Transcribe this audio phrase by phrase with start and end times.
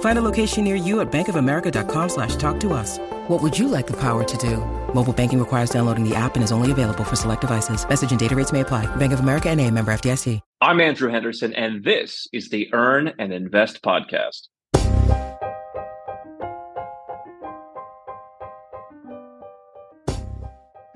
[0.00, 2.98] Find a location near you at bankofamerica.com slash talk to us.
[3.28, 4.58] What would you like the power to do?
[4.94, 7.86] Mobile banking requires downloading the app and is only available for select devices.
[7.88, 8.86] Message and data rates may apply.
[8.96, 10.40] Bank of America and a member FDIC.
[10.60, 14.48] I'm Andrew Henderson, and this is the Earn and Invest podcast.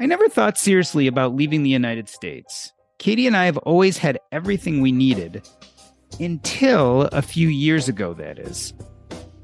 [0.01, 2.73] I never thought seriously about leaving the United States.
[2.99, 5.43] Katie and I have always had everything we needed
[6.21, 8.73] until a few years ago, that is.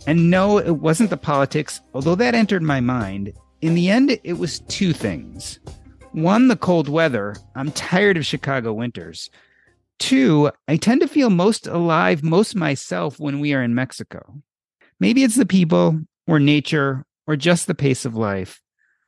[0.07, 3.33] And no, it wasn't the politics, although that entered my mind.
[3.63, 5.59] In the end, it was two things.
[6.13, 7.37] One, the cold weather.
[7.57, 9.31] I'm tired of Chicago winters.
[9.99, 14.43] Two, I tend to feel most alive, most myself when we are in Mexico.
[15.01, 18.61] Maybe it's the people, or nature, or just the pace of life.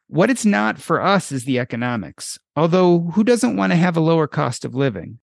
[0.08, 4.00] What it's not for us is the economics, although who doesn't want to have a
[4.00, 5.18] lower cost of living?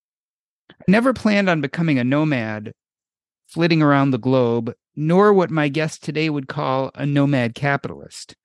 [0.88, 2.74] Never planned on becoming a nomad,
[3.48, 8.36] flitting around the globe, nor what my guest today would call a nomad capitalist.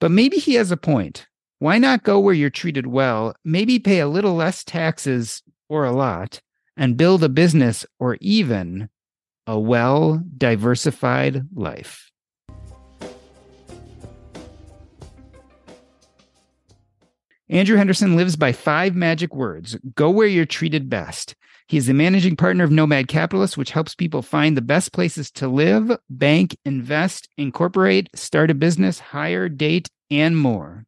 [0.00, 1.26] But maybe he has a point.
[1.58, 5.92] Why not go where you're treated well, maybe pay a little less taxes or a
[5.92, 6.40] lot,
[6.76, 8.88] and build a business or even
[9.46, 12.10] a well diversified life?
[17.48, 21.34] Andrew Henderson lives by five magic words go where you're treated best.
[21.68, 25.30] He is the managing partner of Nomad Capitalist, which helps people find the best places
[25.32, 30.84] to live, bank, invest, incorporate, start a business, hire, date, and more.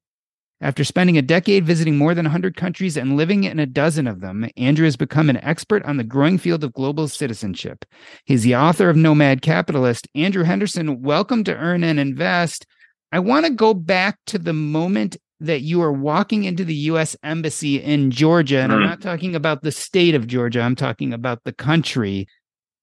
[0.61, 4.21] After spending a decade visiting more than 100 countries and living in a dozen of
[4.21, 7.85] them, Andrew has become an expert on the growing field of global citizenship.
[8.25, 10.09] He's the author of Nomad Capitalist.
[10.15, 12.67] Andrew Henderson, welcome to Earn and Invest.
[13.13, 17.17] I want to go back to the moment that you are walking into the U.S.
[17.23, 18.77] Embassy in Georgia, and mm.
[18.77, 22.27] I'm not talking about the state of Georgia, I'm talking about the country,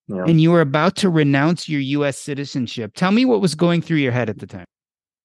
[0.08, 0.24] yeah.
[0.26, 2.18] and you were about to renounce your U.S.
[2.18, 2.94] citizenship.
[2.96, 4.66] Tell me what was going through your head at the time.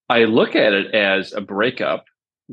[0.09, 2.05] I look at it as a breakup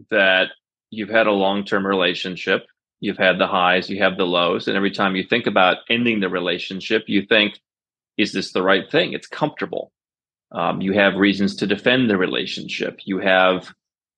[0.10, 0.50] that
[0.90, 2.66] you've had a long term relationship,
[3.00, 6.20] you've had the highs, you have the lows, and every time you think about ending
[6.20, 7.60] the relationship, you think,
[8.18, 9.14] is this the right thing?
[9.14, 9.92] It's comfortable.
[10.52, 13.00] Um, you have reasons to defend the relationship.
[13.06, 13.74] You have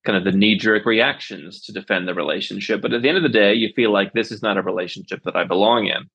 [0.06, 2.82] kind of the knee jerk reactions to defend the relationship.
[2.82, 5.24] But at the end of the day, you feel like this is not a relationship
[5.24, 6.10] that I belong in.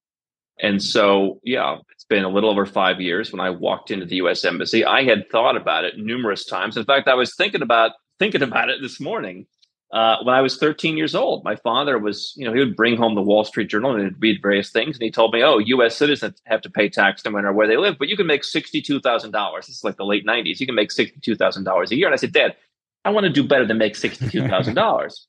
[0.63, 4.17] And so, yeah, it's been a little over five years when I walked into the
[4.17, 4.45] U.S.
[4.45, 4.85] Embassy.
[4.85, 6.77] I had thought about it numerous times.
[6.77, 9.47] In fact, I was thinking about thinking about it this morning.
[9.93, 12.97] Uh, when I was 13 years old, my father was, you know, he would bring
[12.97, 15.59] home the Wall Street Journal and he'd read various things, and he told me, "Oh,
[15.59, 15.97] U.S.
[15.97, 19.01] citizens have to pay tax no matter where they live, but you can make sixty-two
[19.01, 19.67] thousand dollars.
[19.67, 20.61] This is like the late '90s.
[20.61, 22.55] You can make sixty-two thousand dollars a year." And I said, "Dad,
[23.05, 25.27] I want to do better than make sixty-two thousand dollars.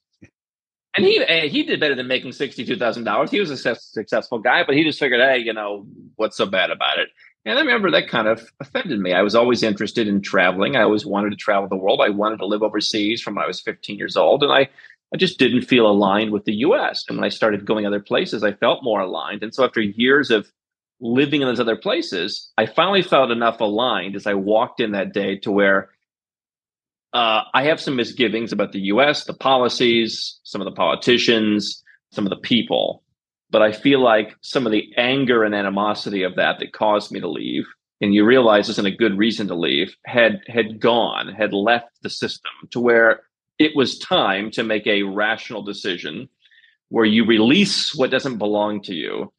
[0.96, 3.32] and he he did better than making sixty-two thousand dollars.
[3.32, 6.72] He was a successful guy, but he just figured, hey, you know, what's so bad
[6.72, 7.10] about it?
[7.46, 9.14] And I remember that kind of offended me.
[9.14, 10.76] I was always interested in traveling.
[10.76, 12.02] I always wanted to travel the world.
[12.02, 14.44] I wanted to live overseas from when I was 15 years old.
[14.44, 14.70] And I,
[15.12, 17.04] I just didn't feel aligned with the US.
[17.10, 19.42] And when I started going other places, I felt more aligned.
[19.42, 20.52] And so after years of
[21.00, 25.12] living in those other places, I finally felt enough aligned as I walked in that
[25.12, 25.90] day to where
[27.14, 32.26] uh, I have some misgivings about the US, the policies, some of the politicians, some
[32.26, 33.04] of the people.
[33.50, 37.20] But I feel like some of the anger and animosity of that that caused me
[37.20, 37.66] to leave,
[38.00, 42.10] and you realize isn't a good reason to leave, had had gone, had left the
[42.10, 43.22] system to where
[43.60, 46.30] it was time to make a rational decision
[46.90, 49.32] where you release what doesn't belong to you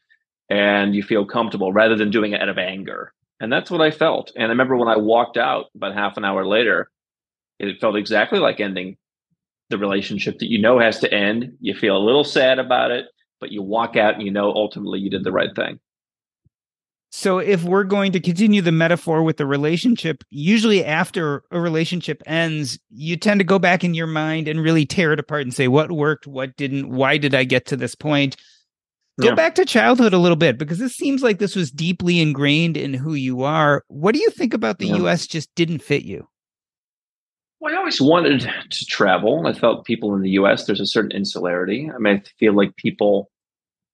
[0.48, 3.12] and you feel comfortable rather than doing it out of anger.
[3.40, 4.30] And that's what I felt.
[4.36, 6.90] And I remember when I walked out about half an hour later,
[7.58, 8.96] it felt exactly like ending
[9.70, 11.52] the relationship that you know has to end.
[11.60, 13.06] You feel a little sad about it,
[13.40, 15.80] but you walk out and you know ultimately you did the right thing.
[17.14, 22.22] So, if we're going to continue the metaphor with the relationship, usually after a relationship
[22.24, 25.52] ends, you tend to go back in your mind and really tear it apart and
[25.52, 28.36] say, what worked, what didn't, why did I get to this point?
[29.20, 29.34] Go yeah.
[29.34, 32.94] back to childhood a little bit because this seems like this was deeply ingrained in
[32.94, 33.84] who you are.
[33.88, 34.96] What do you think about the yeah.
[34.96, 36.26] US just didn't fit you?
[37.62, 39.46] Well, I always wanted to travel.
[39.46, 41.88] I felt people in the US, there's a certain insularity.
[41.94, 43.30] I mean, I feel like people,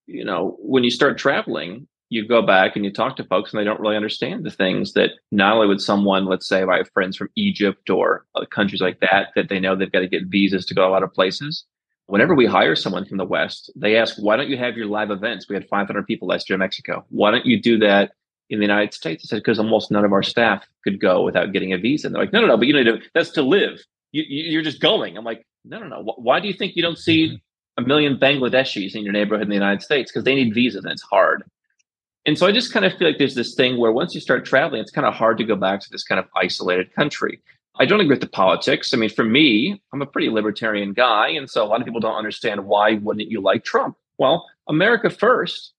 [0.07, 3.61] you know, when you start traveling, you go back and you talk to folks and
[3.61, 6.91] they don't really understand the things that not only would someone, let's say, I have
[6.95, 10.65] friends from Egypt or countries like that, that they know they've got to get visas
[10.65, 11.67] to go a lot of places.
[12.07, 15.11] Whenever we hire someone from the West, they ask, why don't you have your live
[15.11, 15.47] events?
[15.47, 17.05] We had 500 people last year in Mexico.
[17.11, 18.13] Why don't you do that
[18.51, 19.25] in the United States?
[19.25, 22.07] I said, because almost none of our staff could go without getting a visa.
[22.07, 23.81] And they're like, no, no, no, but you need to, that's to live.
[24.13, 25.17] You, you're just going.
[25.17, 26.15] I'm like, no, no, no.
[26.17, 27.41] Why do you think you don't see
[27.77, 30.11] a million Bangladeshis in your neighborhood in the United States?
[30.11, 31.45] Because they need visas and it's hard.
[32.27, 34.45] And so I just kind of feel like there's this thing where once you start
[34.45, 37.41] traveling, it's kind of hard to go back to this kind of isolated country.
[37.81, 38.93] I don't agree with the politics.
[38.93, 41.29] I mean, for me, I'm a pretty libertarian guy.
[41.29, 43.97] And so a lot of people don't understand why wouldn't you like Trump?
[44.19, 45.73] Well, America first.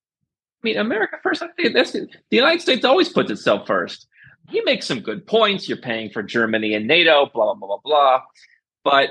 [0.61, 1.41] I mean, America first.
[1.73, 4.07] That's the United States always puts itself first.
[4.49, 5.69] He makes some good points.
[5.69, 8.21] You're paying for Germany and NATO, blah, blah, blah, blah, blah.
[8.83, 9.09] But,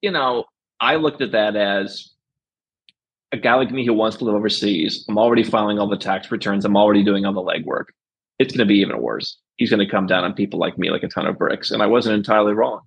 [0.00, 0.44] you know,
[0.80, 2.12] I looked at that as
[3.32, 6.30] a guy like me who wants to live overseas, I'm already filing all the tax
[6.30, 6.64] returns.
[6.64, 7.86] I'm already doing all the legwork.
[8.38, 9.38] It's going to be even worse.
[9.56, 11.70] He's going to come down on people like me like a ton of bricks.
[11.70, 12.80] And I wasn't entirely wrong.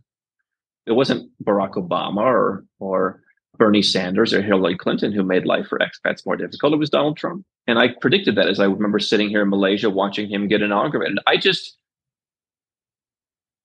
[0.85, 3.21] It wasn't Barack Obama or, or
[3.57, 6.73] Bernie Sanders or Hillary Clinton who made life for expats more difficult.
[6.73, 7.45] It was Donald Trump.
[7.67, 11.19] And I predicted that as I remember sitting here in Malaysia watching him get inaugurated.
[11.25, 11.77] I just,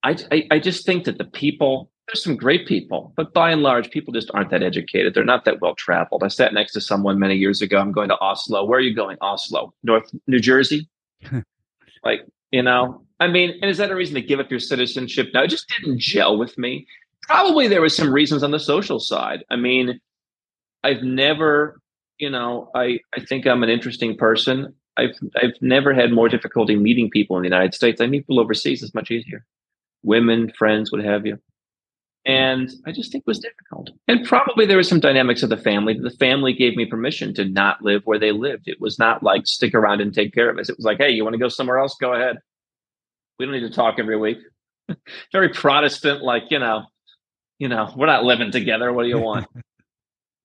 [0.03, 3.63] I, I, I just think that the people there's some great people, but by and
[3.63, 5.15] large, people just aren't that educated.
[5.15, 6.25] They're not that well traveled.
[6.25, 7.79] I sat next to someone many years ago.
[7.79, 8.65] I'm going to Oslo.
[8.65, 9.17] Where are you going?
[9.21, 10.89] Oslo, North New Jersey.
[12.05, 15.29] like, you know, I mean, and is that a reason to give up your citizenship?
[15.33, 16.85] No, it just didn't gel with me.
[17.31, 19.45] Probably there was some reasons on the social side.
[19.51, 20.01] I mean,
[20.83, 21.79] I've never,
[22.19, 24.75] you know, I, I think I'm an interesting person.
[24.97, 28.01] I've I've never had more difficulty meeting people in the United States.
[28.01, 28.83] I meet people overseas.
[28.83, 29.47] It's much easier.
[30.03, 31.39] Women, friends, what have you.
[32.27, 33.91] And I just think it was difficult.
[34.09, 35.97] And probably there was some dynamics of the family.
[35.97, 38.65] The family gave me permission to not live where they lived.
[38.67, 40.69] It was not like stick around and take care of us.
[40.69, 41.95] It was like, hey, you want to go somewhere else?
[42.01, 42.39] Go ahead.
[43.39, 44.39] We don't need to talk every week.
[45.33, 46.87] Very Protestant, like, you know,
[47.61, 48.93] you know, we're not living together.
[48.93, 49.47] What do you want?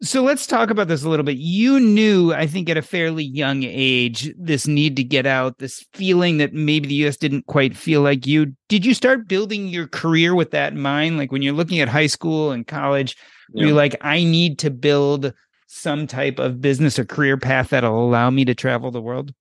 [0.02, 1.38] So let's talk about this a little bit.
[1.38, 5.86] You knew, I think, at a fairly young age, this need to get out, this
[5.94, 8.54] feeling that maybe the US didn't quite feel like you.
[8.68, 11.18] Did you start building your career with that in mind?
[11.18, 13.16] Like when you're looking at high school and college,
[13.54, 13.66] yeah.
[13.68, 15.34] you're like, I need to build
[15.68, 19.34] some type of business or career path that'll allow me to travel the world?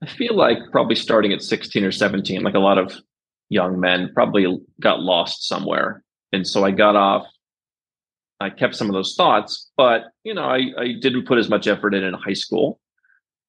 [0.00, 2.94] I feel like probably starting at 16 or 17, like a lot of
[3.48, 4.46] young men, probably
[4.80, 6.04] got lost somewhere.
[6.32, 7.26] And so I got off
[8.40, 11.66] I kept some of those thoughts, but you know, I, I didn't put as much
[11.66, 12.78] effort in in high school.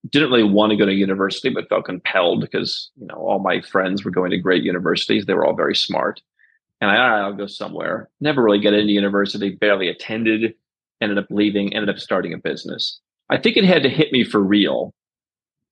[0.10, 3.62] Didn't really want to go to university, but felt compelled because you know all my
[3.62, 5.26] friends were going to great universities.
[5.26, 6.22] They were all very smart,
[6.80, 8.10] and I I'll go somewhere.
[8.22, 9.50] Never really get into university.
[9.50, 10.54] Barely attended.
[11.02, 11.74] Ended up leaving.
[11.74, 13.00] Ended up starting a business.
[13.30, 14.94] I think it had to hit me for real.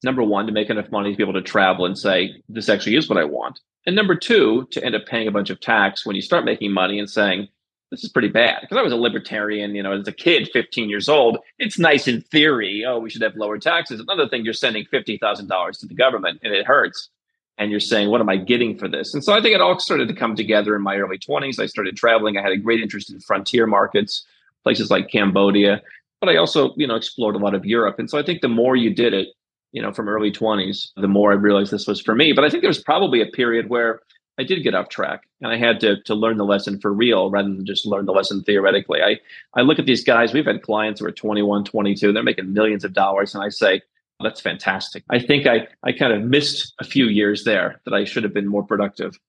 [0.03, 2.97] Number one, to make enough money to be able to travel and say this actually
[2.97, 6.05] is what I want, and number two, to end up paying a bunch of tax
[6.05, 7.47] when you start making money and saying
[7.91, 10.89] this is pretty bad because I was a libertarian, you know, as a kid, 15
[10.89, 11.37] years old.
[11.59, 12.83] It's nice in theory.
[12.85, 13.99] Oh, we should have lower taxes.
[13.99, 17.09] Another thing, you're sending $50,000 to the government and it hurts.
[17.57, 19.13] And you're saying, what am I getting for this?
[19.13, 21.57] And so I think it all started to come together in my early 20s.
[21.57, 22.37] I started traveling.
[22.37, 24.25] I had a great interest in frontier markets,
[24.63, 25.81] places like Cambodia,
[26.19, 27.97] but I also, you know, explored a lot of Europe.
[27.97, 29.29] And so I think the more you did it,
[29.75, 32.31] you know, from early 20s, the more I realized this was for me.
[32.31, 33.99] But I think there was probably a period where
[34.39, 37.29] I did get off track and I had to to learn the lesson for real
[37.29, 39.01] rather than just learn the lesson theoretically.
[39.01, 39.19] I,
[39.53, 42.85] I look at these guys, we've had clients who are 21, 22, they're making millions
[42.85, 43.35] of dollars.
[43.35, 43.81] And I say,
[44.21, 45.03] that's fantastic.
[45.09, 48.33] I think I, I kind of missed a few years there that I should have
[48.33, 49.19] been more productive.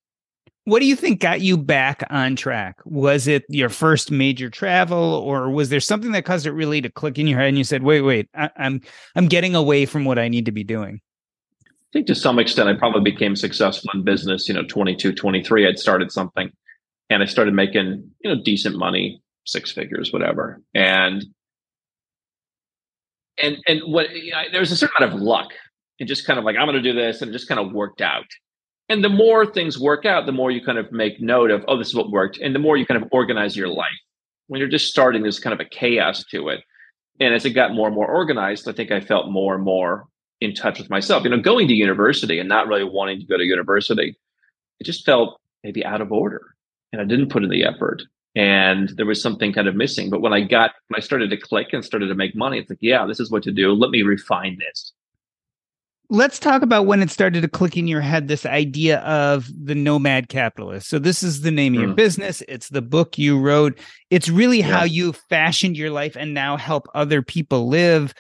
[0.66, 2.80] What do you think got you back on track?
[2.84, 6.90] Was it your first major travel, or was there something that caused it really to
[6.90, 8.80] click in your head and you said, "Wait, wait, I, I'm
[9.14, 11.00] I'm getting away from what I need to be doing"?
[11.62, 14.48] I think to some extent, I probably became successful in business.
[14.48, 16.50] You know, 22, 23, I'd started something
[17.10, 20.60] and I started making, you know, decent money, six figures, whatever.
[20.74, 21.24] And,
[23.40, 25.52] and, and what you know, there was a certain amount of luck
[26.00, 27.22] and just kind of like, I'm going to do this.
[27.22, 28.26] And it just kind of worked out.
[28.88, 31.76] And the more things work out, the more you kind of make note of, oh,
[31.76, 32.38] this is what worked.
[32.38, 33.88] And the more you kind of organize your life.
[34.46, 36.62] When you're just starting, there's kind of a chaos to it.
[37.18, 40.06] And as it got more and more organized, I think I felt more and more
[40.40, 41.24] in touch with myself.
[41.24, 44.16] You know, going to university and not really wanting to go to university,
[44.78, 46.54] it just felt maybe out of order.
[46.92, 48.02] And I didn't put in the effort.
[48.36, 50.10] And there was something kind of missing.
[50.10, 52.70] But when I got, when I started to click and started to make money, it's
[52.70, 53.72] like, yeah, this is what to do.
[53.72, 54.92] Let me refine this.
[56.08, 59.74] Let's talk about when it started to click in your head this idea of the
[59.74, 60.88] nomad capitalist.
[60.88, 61.96] So, this is the name of your mm.
[61.96, 62.42] business.
[62.48, 63.78] It's the book you wrote.
[64.10, 64.78] It's really yeah.
[64.78, 68.14] how you fashioned your life and now help other people live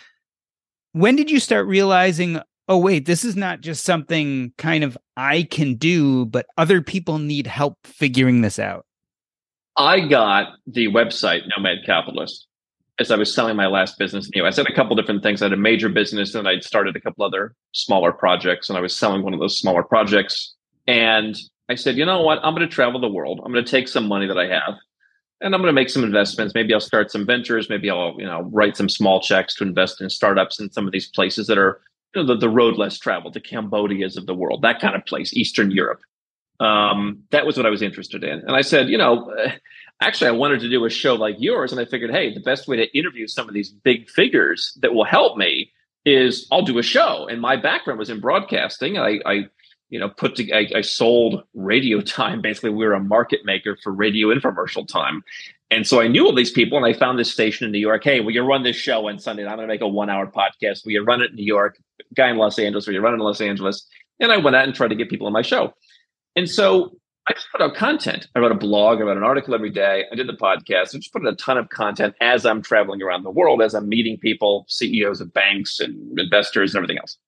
[0.96, 5.42] when did you start realizing oh wait this is not just something kind of i
[5.42, 8.86] can do but other people need help figuring this out
[9.76, 12.46] i got the website nomad capitalist
[12.98, 15.42] as i was selling my last business you know i said a couple different things
[15.42, 18.80] i had a major business and i'd started a couple other smaller projects and i
[18.80, 20.54] was selling one of those smaller projects
[20.86, 21.36] and
[21.68, 23.88] i said you know what i'm going to travel the world i'm going to take
[23.88, 24.74] some money that i have
[25.40, 26.54] and I'm going to make some investments.
[26.54, 27.68] Maybe I'll start some ventures.
[27.68, 30.92] Maybe I'll, you know, write some small checks to invest in startups in some of
[30.92, 31.80] these places that are,
[32.14, 35.04] you know, the, the road less traveled, the Cambodias of the world, that kind of
[35.04, 36.00] place, Eastern Europe.
[36.60, 38.40] Um, that was what I was interested in.
[38.40, 39.32] And I said, you know,
[40.00, 41.72] actually, I wanted to do a show like yours.
[41.72, 44.94] And I figured, hey, the best way to interview some of these big figures that
[44.94, 45.72] will help me
[46.04, 47.26] is I'll do a show.
[47.28, 48.98] And my background was in broadcasting.
[48.98, 49.46] I, I
[49.88, 52.40] you know, put to, I, I, sold radio time.
[52.40, 55.22] Basically, we were a market maker for radio infomercial time.
[55.70, 58.04] And so I knew all these people and I found this station in New York.
[58.04, 59.44] Hey, will you run this show on Sunday?
[59.44, 60.84] I'm going to make a one hour podcast.
[60.84, 61.78] Will you run it in New York?
[62.14, 62.86] Guy in Los Angeles.
[62.86, 63.86] Will you run it in Los Angeles?
[64.20, 65.74] And I went out and tried to get people on my show.
[66.36, 66.96] And so
[67.28, 68.28] I just put out content.
[68.36, 70.04] I wrote a blog, I wrote an article every day.
[70.12, 70.94] I did the podcast.
[70.94, 73.74] I just put in a ton of content as I'm traveling around the world, as
[73.74, 77.18] I'm meeting people, CEOs of banks and investors and everything else.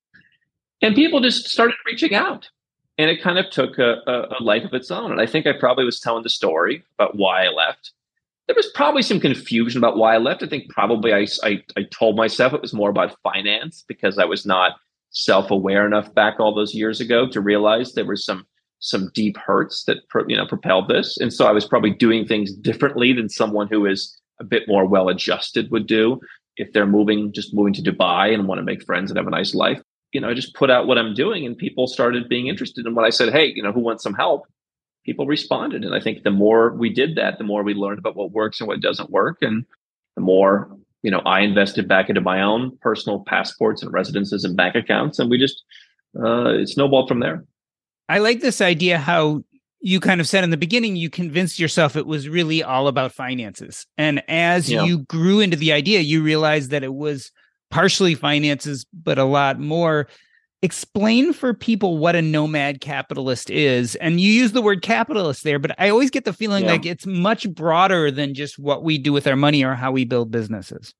[0.83, 2.49] And people just started reaching out.
[2.97, 5.11] And it kind of took a, a, a life of its own.
[5.11, 7.93] And I think I probably was telling the story about why I left.
[8.47, 10.43] There was probably some confusion about why I left.
[10.43, 14.25] I think probably I, I, I told myself it was more about finance because I
[14.25, 14.77] was not
[15.11, 18.47] self-aware enough back all those years ago to realize there were some
[18.81, 22.53] some deep hurts that you know propelled this and so i was probably doing things
[22.53, 26.21] differently than someone who is a bit more well adjusted would do
[26.57, 29.31] if they're moving just moving to dubai and want to make friends and have a
[29.31, 29.83] nice life
[30.13, 32.87] you know, I just put out what I'm doing and people started being interested.
[32.87, 34.47] in what I said, hey, you know, who wants some help?
[35.05, 35.85] People responded.
[35.85, 38.61] And I think the more we did that, the more we learned about what works
[38.61, 39.39] and what doesn't work.
[39.43, 39.65] And
[40.17, 40.71] the more,
[41.03, 45.19] you know, I invested back into my own personal passports and residences and bank accounts.
[45.19, 45.63] And we just,
[46.19, 47.45] uh, it snowballed from there.
[48.09, 49.43] I like this idea how
[49.81, 53.13] you kind of said in the beginning, you convinced yourself it was really all about
[53.13, 53.87] finances.
[53.97, 54.85] And as yeah.
[54.85, 57.31] you grew into the idea, you realized that it was
[57.71, 60.09] partially finances, but a lot more.
[60.61, 63.95] Explain for people what a nomad capitalist is.
[63.97, 66.73] And you use the word capitalist there, but I always get the feeling yeah.
[66.73, 70.05] like it's much broader than just what we do with our money or how we
[70.05, 70.93] build businesses.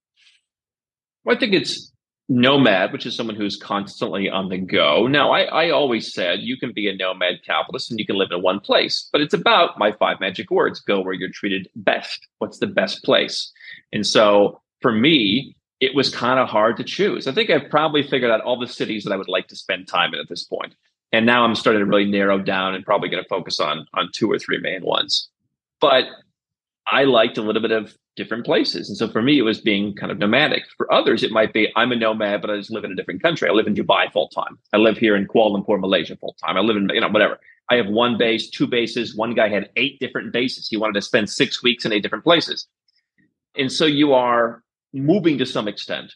[1.25, 1.93] Well, I think it's
[2.29, 5.07] nomad, which is someone who's constantly on the go.
[5.07, 8.29] Now, I, I, always said you can be a nomad capitalist and you can live
[8.31, 12.27] in one place, but it's about my five magic words go where you're treated best.
[12.39, 13.51] What's the best place?
[13.93, 17.27] And so for me, it was kind of hard to choose.
[17.27, 19.89] I think I've probably figured out all the cities that I would like to spend
[19.89, 20.75] time in at this point.
[21.13, 24.11] And now I'm starting to really narrow down and probably going to focus on on
[24.13, 25.31] two or three main ones.
[25.81, 26.05] But
[26.87, 28.91] I liked a little bit of different places.
[28.91, 30.65] And so for me, it was being kind of nomadic.
[30.77, 33.23] For others, it might be I'm a nomad, but I just live in a different
[33.23, 33.49] country.
[33.49, 34.59] I live in Dubai full time.
[34.75, 36.59] I live here in Kuala Lumpur, Malaysia full time.
[36.59, 37.41] I live in, you know, whatever.
[37.71, 39.17] I have one base, two bases.
[39.17, 40.69] One guy had eight different bases.
[40.69, 42.67] He wanted to spend six weeks in eight different places.
[43.57, 46.15] And so you are moving to some extent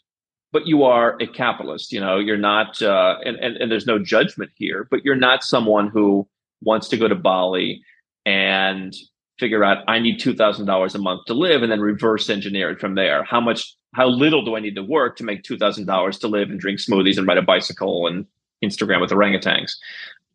[0.53, 3.99] but you are a capitalist you know you're not uh, and, and, and there's no
[3.99, 6.27] judgment here but you're not someone who
[6.63, 7.83] wants to go to bali
[8.25, 8.95] and
[9.43, 12.95] figure out i need $2000 a month to live and then reverse engineer it from
[12.95, 16.49] there how much how little do i need to work to make $2000 to live
[16.51, 18.25] and drink smoothies and ride a bicycle and
[18.65, 19.73] instagram with orangutans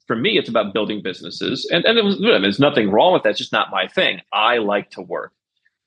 [0.07, 3.29] for me it's about building businesses and, and it was, there's nothing wrong with that
[3.29, 5.31] it's just not my thing i like to work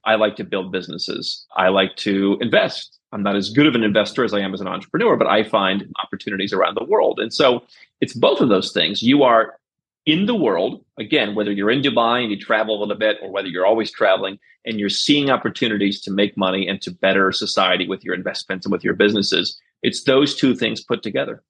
[0.05, 1.47] I like to build businesses.
[1.57, 2.99] I like to invest.
[3.13, 5.43] I'm not as good of an investor as I am as an entrepreneur, but I
[5.43, 7.19] find opportunities around the world.
[7.21, 7.63] And so
[8.01, 9.03] it's both of those things.
[9.03, 9.59] You are
[10.07, 13.31] in the world, again, whether you're in Dubai and you travel a little bit, or
[13.31, 17.89] whether you're always traveling and you're seeing opportunities to make money and to better society
[17.89, 19.61] with your investments and with your businesses.
[19.83, 21.43] It's those two things put together.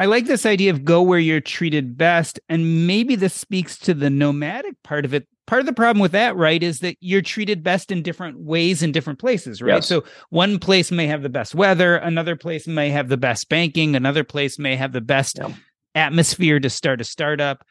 [0.00, 2.38] I like this idea of go where you're treated best.
[2.48, 6.12] And maybe this speaks to the nomadic part of it part of the problem with
[6.12, 9.76] that, right, is that you're treated best in different ways in different places, right?
[9.76, 9.86] Yes.
[9.86, 13.96] So one place may have the best weather, another place may have the best banking,
[13.96, 15.46] another place may have the best yeah.
[15.94, 17.64] Atmosphere to start a startup.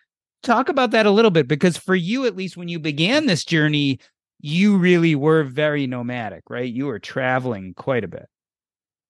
[0.43, 3.43] Talk about that a little bit because for you, at least when you began this
[3.43, 3.99] journey,
[4.39, 6.71] you really were very nomadic, right?
[6.71, 8.27] You were traveling quite a bit.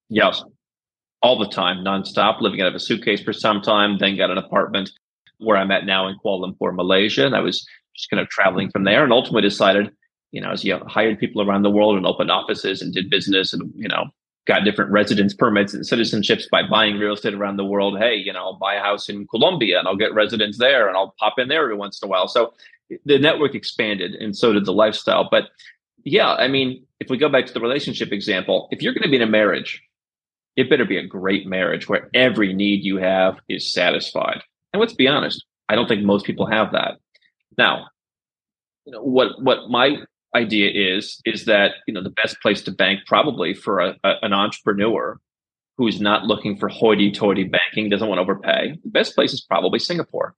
[0.09, 0.43] Yes.
[1.21, 4.37] all the time, nonstop, living out of a suitcase for some time, then got an
[4.37, 4.91] apartment
[5.39, 7.25] where I'm at now in Kuala Lumpur, Malaysia.
[7.25, 9.91] And I was just kind of traveling from there and ultimately decided,
[10.31, 13.53] you know, as you hired people around the world and opened offices and did business
[13.53, 14.05] and, you know,
[14.47, 17.99] got different residence permits and citizenships by buying real estate around the world.
[17.99, 20.97] Hey, you know, I'll buy a house in Colombia and I'll get residence there and
[20.97, 22.27] I'll pop in there every once in a while.
[22.27, 22.53] So
[23.05, 25.27] the network expanded and so did the lifestyle.
[25.29, 25.49] But
[26.03, 29.09] yeah, I mean, if we go back to the relationship example, if you're going to
[29.09, 29.83] be in a marriage,
[30.55, 34.41] it better be a great marriage where every need you have is satisfied.
[34.73, 36.97] And let's be honest, I don't think most people have that.
[37.57, 37.87] Now,
[38.85, 39.97] you know, what what my
[40.43, 44.11] idea is is that you know the best place to bank probably for a, a,
[44.21, 45.19] an entrepreneur
[45.77, 48.77] who's not looking for hoity-toity banking, doesn't want to overpay.
[48.83, 50.33] The best place is probably Singapore.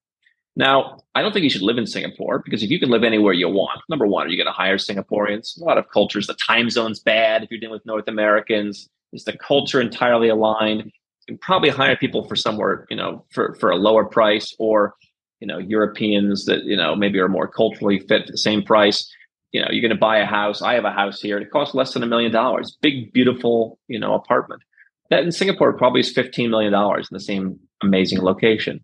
[0.55, 3.31] Now, I don't think you should live in Singapore because if you can live anywhere
[3.31, 5.45] you want, number one, are you going to hire Singaporeans?
[5.61, 8.89] A lot of cultures, the time zone's bad if you're dealing with North Americans.
[9.13, 10.81] Is the culture entirely aligned?
[10.83, 14.95] You can probably hire people for somewhere, you know, for, for a lower price or,
[15.39, 19.09] you know, Europeans that, you know, maybe are more culturally fit for the same price.
[19.51, 20.61] You know, you're going to buy a house.
[20.61, 21.37] I have a house here.
[21.39, 22.77] It costs less than a million dollars.
[22.81, 24.61] Big, beautiful, you know, apartment.
[25.09, 28.83] That in Singapore probably is $15 million in the same amazing location.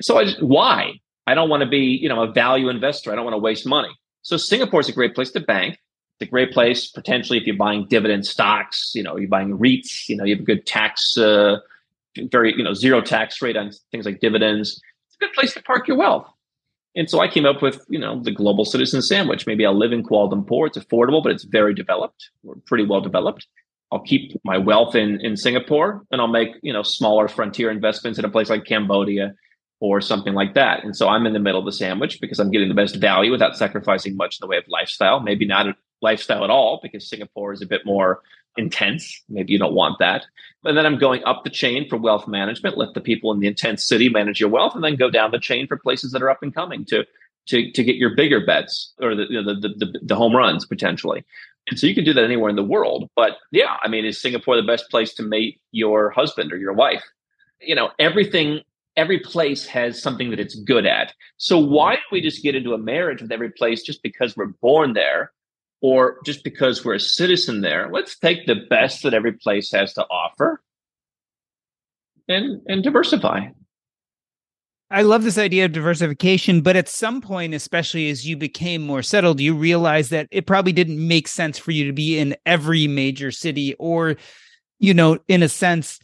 [0.00, 0.92] So I, why?
[1.26, 3.12] I don't want to be, you know, a value investor.
[3.12, 3.88] I don't want to waste money.
[4.22, 5.78] So Singapore is a great place to bank.
[6.18, 8.92] It's a great place potentially if you're buying dividend stocks.
[8.94, 10.08] You know, you're buying REITs.
[10.08, 11.58] You know, you have a good tax, uh,
[12.16, 14.80] very you know zero tax rate on things like dividends.
[15.08, 16.26] It's a good place to park your wealth.
[16.96, 19.46] And so I came up with, you know, the global citizen sandwich.
[19.46, 20.66] Maybe I'll live in Kuala Lumpur.
[20.66, 22.30] It's affordable, but it's very developed.
[22.42, 23.46] We're pretty well developed.
[23.92, 28.18] I'll keep my wealth in in Singapore, and I'll make you know smaller frontier investments
[28.18, 29.34] in a place like Cambodia
[29.78, 30.82] or something like that.
[30.84, 33.30] And so I'm in the middle of the sandwich because I'm getting the best value
[33.30, 35.20] without sacrificing much in the way of lifestyle.
[35.20, 38.22] Maybe not a lifestyle at all because Singapore is a bit more
[38.56, 39.22] intense.
[39.28, 40.24] Maybe you don't want that.
[40.64, 43.46] And then I'm going up the chain for wealth management, let the people in the
[43.46, 46.30] intense city manage your wealth, and then go down the chain for places that are
[46.30, 47.04] up and coming to
[47.46, 50.66] to to get your bigger bets or the you know, the, the, the home runs
[50.66, 51.24] potentially.
[51.68, 53.10] And so you can do that anywhere in the world.
[53.16, 56.72] But yeah, I mean, is Singapore the best place to meet your husband or your
[56.72, 57.04] wife?
[57.60, 58.60] You know, everything
[58.96, 61.12] every place has something that it's good at.
[61.36, 64.46] So why don't we just get into a marriage with every place just because we're
[64.46, 65.32] born there
[65.80, 67.88] or just because we're a citizen there?
[67.90, 70.62] Let's take the best that every place has to offer
[72.28, 73.48] and and diversify.
[74.88, 79.02] I love this idea of diversification, but at some point, especially as you became more
[79.02, 82.86] settled, you realized that it probably didn't make sense for you to be in every
[82.86, 84.14] major city or,
[84.78, 85.98] you know, in a sense,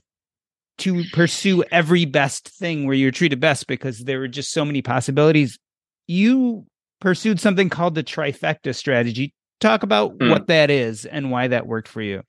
[0.79, 4.83] to pursue every best thing where you're treated best because there were just so many
[4.83, 5.61] possibilities.
[6.09, 6.67] You
[7.01, 9.33] pursued something called the trifecta strategy.
[9.63, 10.29] Talk about mm.
[10.29, 12.23] what that is and why that worked for you.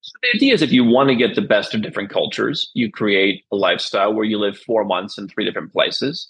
[0.00, 2.90] So the idea is if you want to get the best of different cultures, you
[2.90, 6.28] create a lifestyle where you live four months in three different places.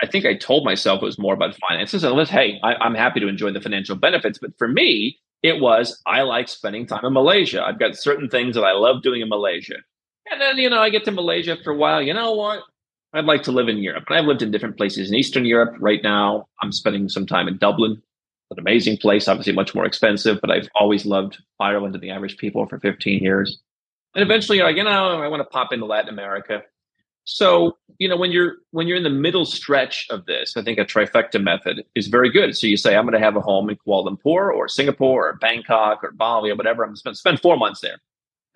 [0.00, 2.02] I think I told myself it was more about finances.
[2.02, 4.38] Unless, hey, I, I'm happy to enjoy the financial benefits.
[4.38, 7.62] But for me, it was I like spending time in Malaysia.
[7.62, 9.76] I've got certain things that I love doing in Malaysia.
[10.30, 12.00] And then, you know, I get to Malaysia after a while.
[12.00, 12.62] You know what?
[13.12, 14.04] I'd like to live in Europe.
[14.08, 15.74] And I've lived in different places in Eastern Europe.
[15.78, 18.02] Right now, I'm spending some time in Dublin,
[18.50, 22.36] an amazing place, obviously much more expensive, but I've always loved Ireland and the Irish
[22.36, 23.58] people for 15 years.
[24.14, 26.62] And eventually, like, you know, I want to pop into Latin America.
[27.24, 30.78] So, you know, when you're when you're in the middle stretch of this, I think
[30.78, 32.56] a trifecta method is very good.
[32.56, 35.32] So you say, I'm going to have a home in Kuala Lumpur or Singapore or
[35.34, 36.84] Bangkok or Bali or whatever.
[36.84, 37.98] I'm going to spend four months there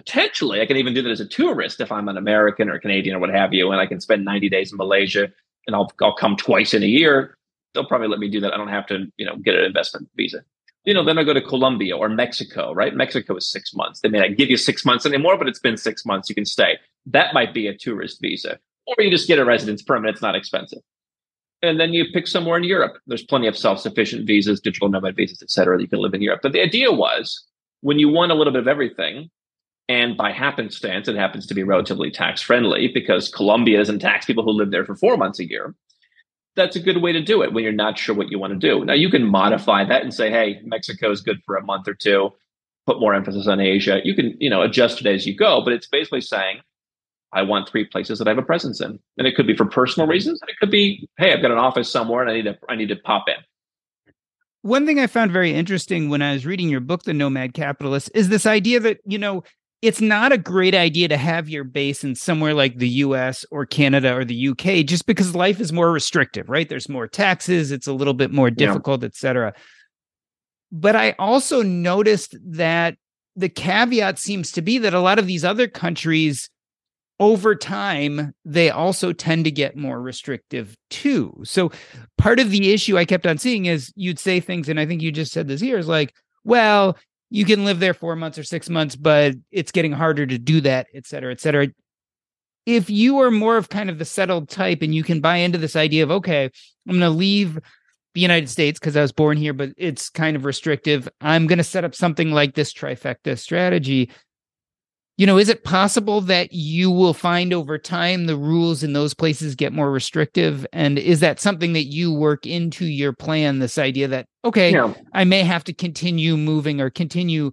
[0.00, 3.16] potentially I can even do that as a tourist if I'm an American or Canadian
[3.16, 5.28] or what have you, and I can spend 90 days in Malaysia
[5.66, 7.36] and I'll I'll come twice in a year.
[7.74, 8.52] They'll probably let me do that.
[8.52, 10.42] I don't have to, you know, get an investment visa.
[10.84, 12.94] You know, then I go to Colombia or Mexico, right?
[12.94, 14.00] Mexico is six months.
[14.00, 16.28] They may not give you six months anymore, but it's been six months.
[16.28, 16.78] You can stay.
[17.06, 18.58] That might be a tourist visa.
[18.86, 20.14] Or you just get a residence permit.
[20.14, 20.80] It's not expensive.
[21.62, 22.96] And then you pick somewhere in Europe.
[23.06, 26.22] There's plenty of self-sufficient visas, digital nomad visas, et cetera, that you can live in
[26.22, 26.40] Europe.
[26.42, 27.44] But the idea was
[27.82, 29.30] when you want a little bit of everything,
[29.86, 34.44] and by happenstance, it happens to be relatively tax friendly because Colombia doesn't tax people
[34.44, 35.74] who live there for four months a year.
[36.56, 38.58] That's a good way to do it when you're not sure what you want to
[38.58, 38.84] do.
[38.84, 41.94] Now, you can modify that and say, hey, Mexico is good for a month or
[41.94, 42.30] two,
[42.86, 44.00] put more emphasis on Asia.
[44.02, 46.60] You can, you know, adjust it as you go, but it's basically saying,
[47.32, 48.98] I want three places that I have a presence in.
[49.16, 50.40] And it could be for personal reasons.
[50.42, 52.74] And it could be, hey, I've got an office somewhere and I need to I
[52.74, 53.36] need to pop in.
[54.62, 58.10] One thing I found very interesting when I was reading your book, The Nomad Capitalist,
[58.14, 59.42] is this idea that, you know,
[59.82, 63.64] it's not a great idea to have your base in somewhere like the US or
[63.64, 66.68] Canada or the UK just because life is more restrictive, right?
[66.68, 69.06] There's more taxes, it's a little bit more difficult, yeah.
[69.06, 69.54] et cetera.
[70.70, 72.96] But I also noticed that
[73.36, 76.50] the caveat seems to be that a lot of these other countries
[77.18, 81.70] over time they also tend to get more restrictive too so
[82.16, 85.02] part of the issue i kept on seeing is you'd say things and i think
[85.02, 86.14] you just said this here is like
[86.44, 86.96] well
[87.30, 90.60] you can live there four months or six months but it's getting harder to do
[90.60, 91.68] that et cetera et cetera
[92.66, 95.58] if you are more of kind of the settled type and you can buy into
[95.58, 96.44] this idea of okay
[96.88, 97.58] i'm going to leave
[98.14, 101.58] the united states because i was born here but it's kind of restrictive i'm going
[101.58, 104.10] to set up something like this trifecta strategy
[105.20, 109.12] you know, is it possible that you will find over time the rules in those
[109.12, 110.66] places get more restrictive?
[110.72, 113.58] And is that something that you work into your plan?
[113.58, 114.94] This idea that, okay, yeah.
[115.12, 117.52] I may have to continue moving or continue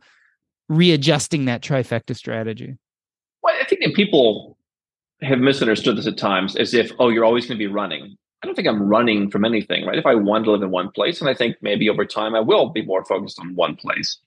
[0.69, 2.77] readjusting that trifecta strategy?
[3.41, 4.57] Well, I think that people
[5.21, 8.17] have misunderstood this at times as if, oh, you're always going to be running.
[8.43, 9.97] I don't think I'm running from anything, right?
[9.97, 12.39] If I want to live in one place, and I think maybe over time I
[12.39, 14.19] will be more focused on one place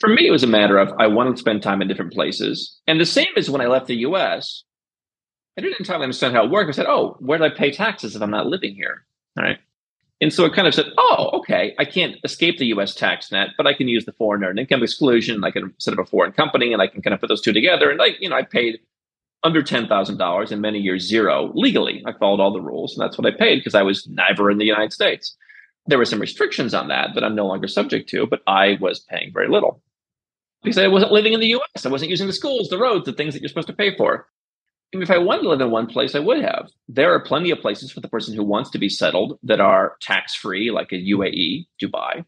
[0.00, 2.80] for me, it was a matter of I wanted to spend time in different places.
[2.86, 4.64] And the same as when I left the US,
[5.56, 6.70] I didn't entirely understand how it worked.
[6.70, 9.04] I said, oh, where do I pay taxes if I'm not living here?
[9.38, 9.58] All right.
[10.20, 13.50] And so it kind of said, oh, okay, I can't escape the US tax net,
[13.56, 15.42] but I can use the foreign earned income exclusion.
[15.44, 17.52] I can set up a foreign company and I can kind of put those two
[17.52, 17.90] together.
[17.90, 18.80] And I, you know, I paid
[19.42, 22.02] under $10,000 in many years zero legally.
[22.06, 24.58] I followed all the rules and that's what I paid because I was never in
[24.58, 25.36] the United States.
[25.86, 29.00] There were some restrictions on that that I'm no longer subject to, but I was
[29.00, 29.82] paying very little
[30.62, 31.86] because I wasn't living in the US.
[31.86, 34.28] I wasn't using the schools, the roads, the things that you're supposed to pay for.
[34.92, 36.68] If I wanted to live in one place, I would have.
[36.88, 39.96] There are plenty of places for the person who wants to be settled that are
[40.00, 42.24] tax free, like a UAE, Dubai,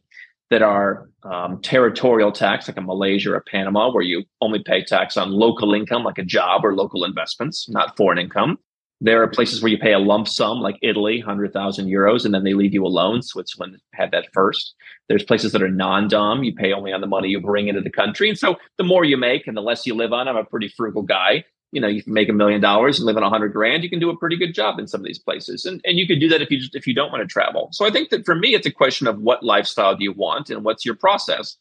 [0.50, 5.16] that are um, territorial tax, like a Malaysia or Panama, where you only pay tax
[5.16, 8.58] on local income, like a job or local investments, not foreign income.
[9.00, 12.44] There are places where you pay a lump sum, like Italy, 100,000 euros, and then
[12.44, 13.22] they leave you alone.
[13.22, 14.74] Switzerland had that first.
[15.08, 16.44] There's places that are non dom.
[16.44, 18.28] You pay only on the money you bring into the country.
[18.28, 20.68] And so the more you make and the less you live on, I'm a pretty
[20.68, 21.44] frugal guy.
[21.72, 23.82] You know, you can make a million dollars and live on a hundred grand.
[23.82, 25.64] You can do a pretty good job in some of these places.
[25.64, 27.70] And, and you can do that if you just, if you don't want to travel.
[27.72, 30.50] So I think that for me, it's a question of what lifestyle do you want
[30.50, 31.56] and what's your process.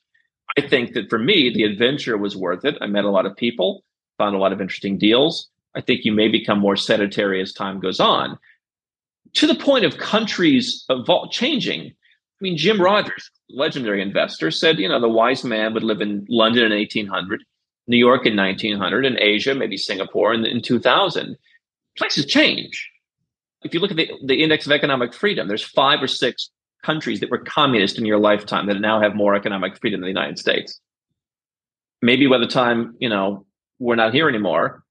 [0.57, 2.77] I think that for me, the adventure was worth it.
[2.81, 3.83] I met a lot of people,
[4.17, 5.49] found a lot of interesting deals.
[5.75, 8.37] I think you may become more sedentary as time goes on.
[9.35, 11.87] To the point of countries evol- changing,
[12.41, 16.25] I mean, Jim Rogers, legendary investor, said, you know, the wise man would live in
[16.27, 17.43] London in 1800,
[17.91, 21.37] New York in 1900, and Asia, maybe Singapore in, in 2000.
[21.97, 22.89] Places change.
[23.63, 26.49] If you look at the, the index of economic freedom, there's five or six
[26.83, 30.19] countries that were communist in your lifetime that now have more economic freedom than the
[30.19, 30.79] United States.
[32.01, 33.45] Maybe by the time, you know,
[33.77, 34.83] we're not here anymore,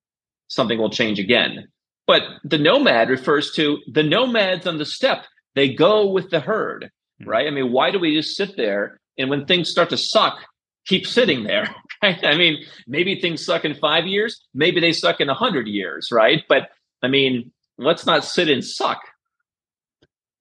[0.48, 1.68] something will change again.
[2.06, 5.24] But the nomad refers to the nomads on the steppe.
[5.54, 7.28] They go with the herd, hmm.
[7.28, 7.46] right?
[7.46, 10.38] I mean, why do we just sit there and when things start to suck,
[10.86, 11.74] keep sitting there?
[12.02, 12.24] Right?
[12.24, 16.10] I mean, maybe things suck in five years, maybe they suck in a hundred years,
[16.10, 16.42] right?
[16.48, 16.70] But
[17.02, 19.00] I mean, let's not sit and suck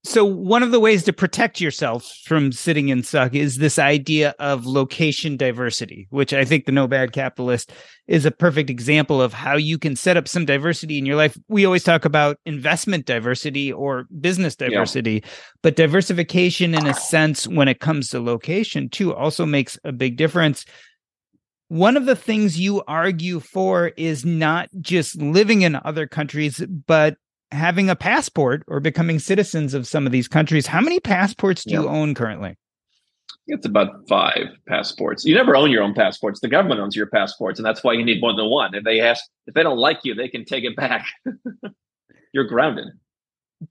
[0.05, 4.33] so one of the ways to protect yourself from sitting and suck is this idea
[4.39, 7.73] of location diversity, which I think the Nomad Capitalist
[8.07, 11.37] is a perfect example of how you can set up some diversity in your life.
[11.49, 15.29] We always talk about investment diversity or business diversity, yeah.
[15.63, 20.15] but diversification in a sense when it comes to location too also makes a big
[20.15, 20.65] difference.
[21.69, 27.15] One of the things you argue for is not just living in other countries, but
[27.51, 30.67] having a passport or becoming citizens of some of these countries.
[30.67, 31.81] How many passports do yeah.
[31.81, 32.57] you own currently?
[33.47, 35.25] It's about five passports.
[35.25, 36.39] You never own your own passports.
[36.39, 38.75] The government owns your passports, and that's why you need more than one.
[38.75, 41.07] If they ask, if they don't like you, they can take it back.
[42.33, 42.85] You're grounded.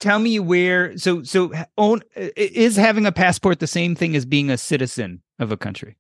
[0.00, 0.96] Tell me where.
[0.98, 5.52] So, so own is having a passport the same thing as being a citizen of
[5.52, 5.96] a country?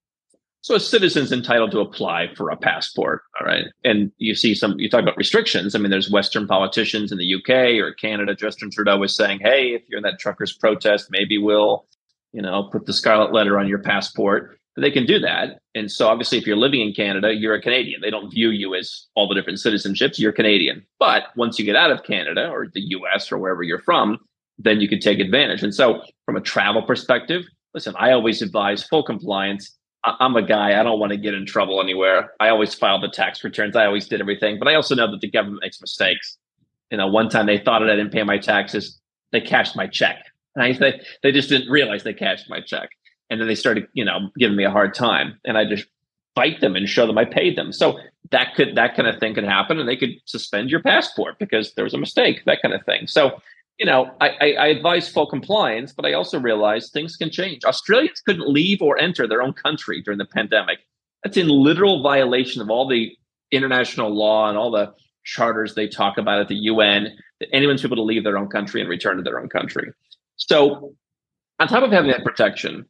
[0.60, 3.22] So a citizen's entitled to apply for a passport.
[3.40, 3.66] All right.
[3.84, 5.74] And you see some, you talk about restrictions.
[5.74, 8.34] I mean, there's Western politicians in the UK or Canada.
[8.34, 11.86] Justin Trudeau was saying, hey, if you're in that truckers protest, maybe we'll,
[12.32, 14.58] you know, put the scarlet letter on your passport.
[14.76, 15.60] They can do that.
[15.74, 18.00] And so obviously, if you're living in Canada, you're a Canadian.
[18.00, 20.18] They don't view you as all the different citizenships.
[20.18, 20.84] You're Canadian.
[20.98, 24.18] But once you get out of Canada or the US or wherever you're from,
[24.58, 25.62] then you can take advantage.
[25.62, 27.44] And so from a travel perspective,
[27.74, 30.78] listen, I always advise full compliance I'm a guy.
[30.78, 32.32] I don't want to get in trouble anywhere.
[32.40, 33.76] I always filed the tax returns.
[33.76, 36.38] I always did everything, but I also know that the government makes mistakes.
[36.90, 38.98] You know, one time they thought that I didn't pay my taxes.
[39.32, 40.24] They cashed my check.
[40.56, 40.78] Right?
[40.78, 42.90] They they just didn't realize they cashed my check,
[43.30, 45.38] and then they started, you know, giving me a hard time.
[45.44, 45.86] And I just
[46.34, 47.72] fight them and show them I paid them.
[47.72, 47.98] So
[48.30, 51.74] that could that kind of thing could happen, and they could suspend your passport because
[51.74, 52.44] there was a mistake.
[52.46, 53.06] That kind of thing.
[53.06, 53.40] So
[53.78, 57.64] you know, I, I, I, advise full compliance, but I also realize things can change.
[57.64, 60.80] Australians couldn't leave or enter their own country during the pandemic.
[61.22, 63.16] That's in literal violation of all the
[63.52, 64.92] international law and all the
[65.24, 68.80] charters they talk about at the UN that anyone's able to leave their own country
[68.80, 69.92] and return to their own country.
[70.36, 70.94] So,
[71.60, 72.86] on top of having that protection,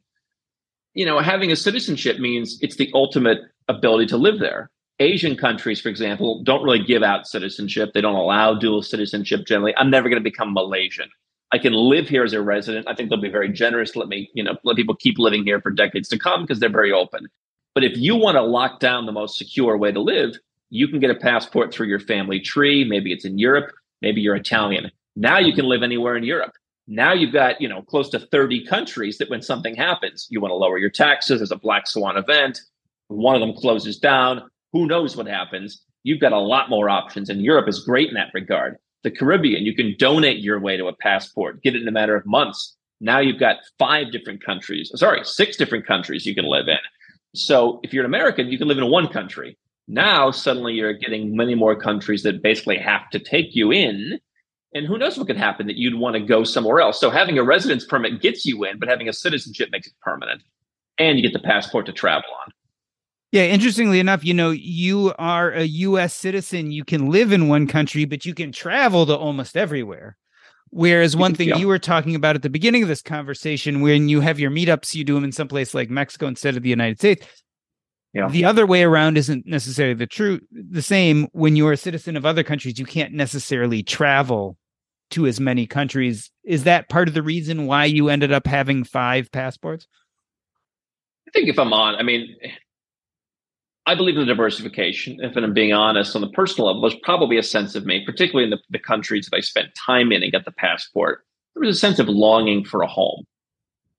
[0.93, 4.71] you know, having a citizenship means it's the ultimate ability to live there.
[4.99, 7.91] Asian countries, for example, don't really give out citizenship.
[7.93, 9.73] They don't allow dual citizenship generally.
[9.77, 11.09] I'm never going to become Malaysian.
[11.51, 12.87] I can live here as a resident.
[12.87, 13.95] I think they'll be very generous.
[13.95, 16.69] Let me, you know, let people keep living here for decades to come because they're
[16.69, 17.27] very open.
[17.73, 20.35] But if you want to lock down the most secure way to live,
[20.69, 22.83] you can get a passport through your family tree.
[22.83, 23.71] Maybe it's in Europe.
[24.01, 24.91] Maybe you're Italian.
[25.15, 26.53] Now you can live anywhere in Europe.
[26.87, 30.51] Now you've got, you know, close to 30 countries that when something happens, you want
[30.51, 32.61] to lower your taxes as a black swan event.
[33.07, 34.49] One of them closes down.
[34.73, 35.81] Who knows what happens?
[36.03, 38.77] You've got a lot more options, and Europe is great in that regard.
[39.03, 42.15] The Caribbean, you can donate your way to a passport, get it in a matter
[42.15, 42.75] of months.
[43.01, 46.77] Now you've got five different countries, sorry, six different countries you can live in.
[47.33, 49.57] So if you're an American, you can live in one country.
[49.87, 54.19] Now suddenly you're getting many more countries that basically have to take you in.
[54.73, 56.99] And who knows what could happen that you'd want to go somewhere else.
[56.99, 60.43] So having a residence permit gets you in, but having a citizenship makes it permanent.
[60.97, 62.51] And you get the passport to travel on.
[63.31, 67.67] Yeah, interestingly enough, you know, you are a US citizen, you can live in one
[67.67, 70.17] country, but you can travel to almost everywhere.
[70.71, 71.57] Whereas one thing yeah.
[71.57, 74.93] you were talking about at the beginning of this conversation, when you have your meetups,
[74.93, 77.25] you do them in some place like Mexico instead of the United States.
[78.13, 78.27] Yeah.
[78.29, 81.27] The other way around isn't necessarily the true the same.
[81.31, 84.57] When you're a citizen of other countries, you can't necessarily travel
[85.11, 86.31] to as many countries.
[86.43, 89.87] Is that part of the reason why you ended up having five passports?
[91.27, 92.35] I think if I'm on, I mean,
[93.85, 95.17] I believe in the diversification.
[95.21, 98.43] If I'm being honest, on the personal level, there's probably a sense of me, particularly
[98.43, 101.23] in the, the countries that I spent time in and got the passport.
[101.55, 103.25] There was a sense of longing for a home.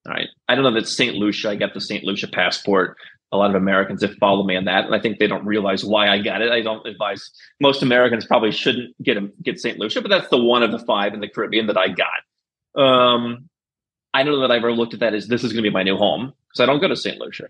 [0.06, 0.28] All right.
[0.48, 1.16] I don't know that St.
[1.16, 2.04] Lucia, I got the St.
[2.04, 2.96] Lucia passport
[3.32, 5.84] a lot of Americans have followed me on that, and I think they don't realize
[5.84, 6.50] why I got it.
[6.50, 9.78] I don't advise most Americans probably shouldn't get them get St.
[9.78, 12.82] Lucia, but that's the one of the five in the Caribbean that I got.
[12.82, 13.48] Um,
[14.12, 15.72] I don't know that I've ever looked at that as this is going to be
[15.72, 17.20] my new home because I don't go to St.
[17.20, 17.48] Lucia.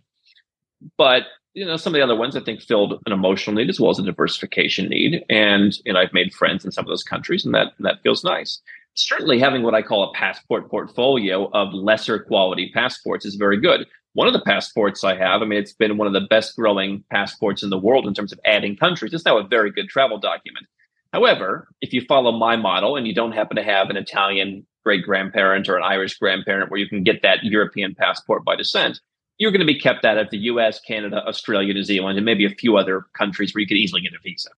[0.98, 1.22] But
[1.54, 3.90] you know, some of the other ones I think filled an emotional need as well
[3.90, 7.44] as a diversification need, and you know, I've made friends in some of those countries,
[7.44, 8.60] and that that feels nice.
[8.94, 13.86] Certainly, having what I call a passport portfolio of lesser quality passports is very good
[14.14, 17.04] one of the passports I have, I mean, it's been one of the best growing
[17.10, 19.12] passports in the world in terms of adding countries.
[19.12, 20.66] It's now a very good travel document.
[21.12, 25.04] However, if you follow my model and you don't happen to have an Italian great
[25.04, 29.00] grandparent or an Irish grandparent where you can get that European passport by descent,
[29.40, 32.44] you're going to be kept out of the US, Canada, Australia, New Zealand, and maybe
[32.44, 34.50] a few other countries where you could easily get a visa.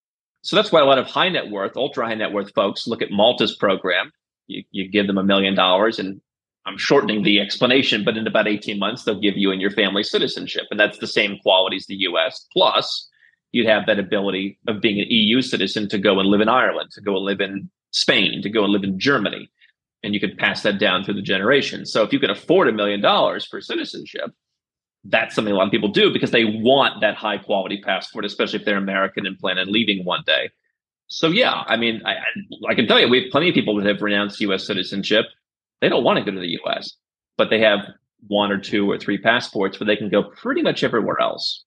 [0.43, 3.01] So that's why a lot of high net worth, ultra high net worth folks look
[3.01, 4.11] at Malta's program.
[4.49, 6.21] You, you give them a million dollars and
[6.67, 10.03] I'm shortening the explanation, but in about 18 months, they'll give you and your family
[10.03, 10.65] citizenship.
[10.73, 12.45] And that's the same qualities the US.
[12.53, 13.09] Plus,
[13.53, 16.91] you'd have that ability of being an EU citizen to go and live in Ireland,
[16.93, 19.49] to go and live in Spain, to go and live in Germany.
[20.03, 21.93] And you could pass that down through the generations.
[21.93, 24.33] So if you could afford a million dollars for citizenship,
[25.05, 28.61] that's something a lot of people do because they want that high quality passport, especially
[28.61, 30.51] if they're American and plan on leaving one day.
[31.09, 32.17] So yeah, I mean, I,
[32.69, 34.67] I can tell you, we have plenty of people that have renounced U.S.
[34.67, 35.27] citizenship
[35.83, 36.95] they don't want to go to the US,
[37.37, 37.81] but they have
[38.29, 41.65] one or two or three passports where they can go pretty much everywhere else.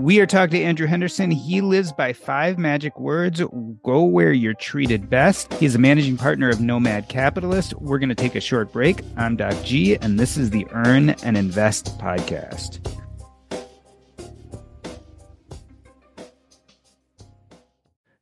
[0.00, 1.30] We are talking to Andrew Henderson.
[1.30, 3.42] He lives by five magic words
[3.84, 5.52] go where you're treated best.
[5.54, 7.74] He's a managing partner of Nomad Capitalist.
[7.74, 9.02] We're going to take a short break.
[9.18, 12.78] I'm Doc G, and this is the Earn and Invest podcast.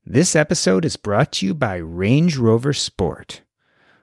[0.05, 3.43] This episode is brought to you by Range Rover Sport.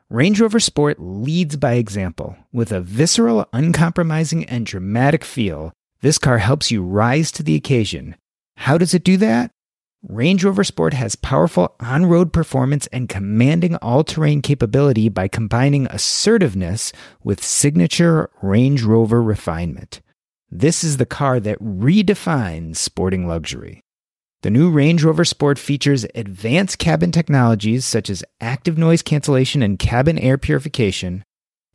[0.10, 2.38] Range Rover Sport leads by example.
[2.54, 8.16] With a visceral, uncompromising, and dramatic feel, this car helps you rise to the occasion.
[8.58, 9.52] How does it do that?
[10.08, 15.88] Range Rover Sport has powerful on road performance and commanding all terrain capability by combining
[15.88, 20.02] assertiveness with signature Range Rover refinement.
[20.52, 23.82] This is the car that redefines sporting luxury.
[24.44, 29.80] The new Range Rover Sport features advanced cabin technologies such as active noise cancellation and
[29.80, 31.24] cabin air purification,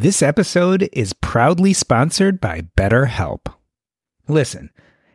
[0.00, 3.52] This episode is proudly sponsored by BetterHelp.
[4.28, 4.70] Listen,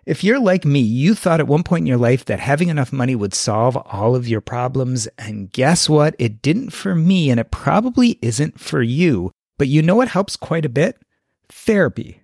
[0.05, 2.91] if you're like me, you thought at one point in your life that having enough
[2.91, 6.17] money would solve all of your problems, and guess what?
[6.19, 9.31] It didn't for me, and it probably isn't for you.
[9.57, 10.97] But you know what helps quite a bit?
[11.47, 12.19] Therapy.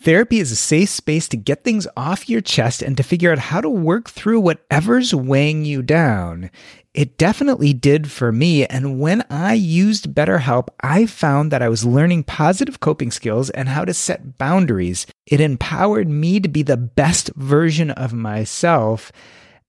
[0.00, 3.38] Therapy is a safe space to get things off your chest and to figure out
[3.38, 6.50] how to work through whatever's weighing you down.
[6.98, 8.66] It definitely did for me.
[8.66, 13.68] And when I used BetterHelp, I found that I was learning positive coping skills and
[13.68, 15.06] how to set boundaries.
[15.24, 19.12] It empowered me to be the best version of myself.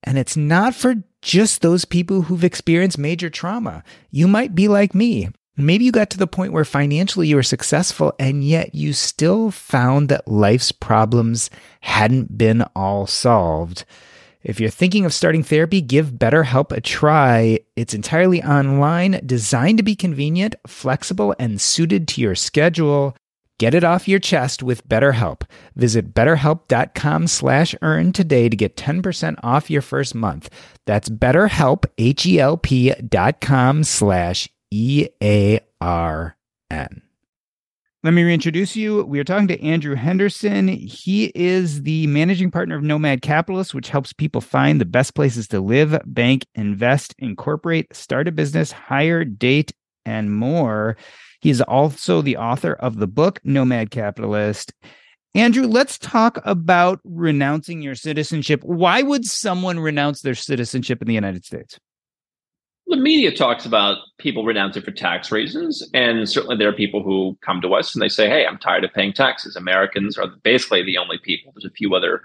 [0.02, 3.84] And it's not for just those people who've experienced major trauma.
[4.10, 5.30] You might be like me.
[5.56, 9.52] Maybe you got to the point where financially you were successful and yet you still
[9.52, 13.86] found that life's problems hadn't been all solved.
[14.42, 17.60] If you're thinking of starting therapy, give BetterHelp a try.
[17.76, 23.18] It's entirely online, designed to be convenient, flexible, and suited to your schedule.
[23.58, 25.42] Get it off your chest with BetterHelp.
[25.76, 30.50] Visit betterhelp.com slash earn today to get 10% off your first month.
[30.86, 36.38] That's betterhelp, H-E-L-P dot com slash E A R
[36.72, 37.02] N.
[38.02, 39.04] Let me reintroduce you.
[39.04, 40.70] We are talking to Andrew Henderson.
[40.70, 45.50] He is the managing partner of Nomad Capitalist, which helps people find the best places
[45.50, 49.74] to live, bank, invest, incorporate, start a business, hire, date,
[50.06, 50.96] and more.
[51.42, 54.72] He is also the author of the book Nomad Capitalist.
[55.36, 58.62] Andrew, let's talk about renouncing your citizenship.
[58.64, 61.78] Why would someone renounce their citizenship in the United States?
[62.90, 65.88] The media talks about people renouncing for tax reasons.
[65.94, 68.84] And certainly there are people who come to us and they say, hey, I'm tired
[68.84, 69.56] of paying taxes.
[69.56, 71.54] Americans are basically the only people.
[71.54, 72.24] There's a few other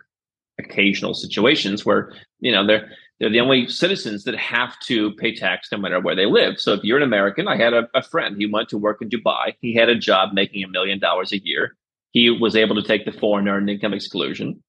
[0.59, 5.69] occasional situations where, you know, they're they're the only citizens that have to pay tax
[5.71, 6.59] no matter where they live.
[6.59, 9.09] So if you're an American, I had a, a friend, he went to work in
[9.09, 9.55] Dubai.
[9.61, 11.77] He had a job making a million dollars a year.
[12.11, 14.63] He was able to take the foreign earned income exclusion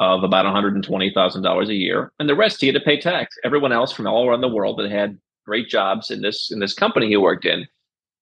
[0.00, 2.12] of about $120,000 a year.
[2.20, 3.36] And the rest he had to pay tax.
[3.44, 6.74] Everyone else from all around the world that had great jobs in this in this
[6.74, 7.66] company he worked in,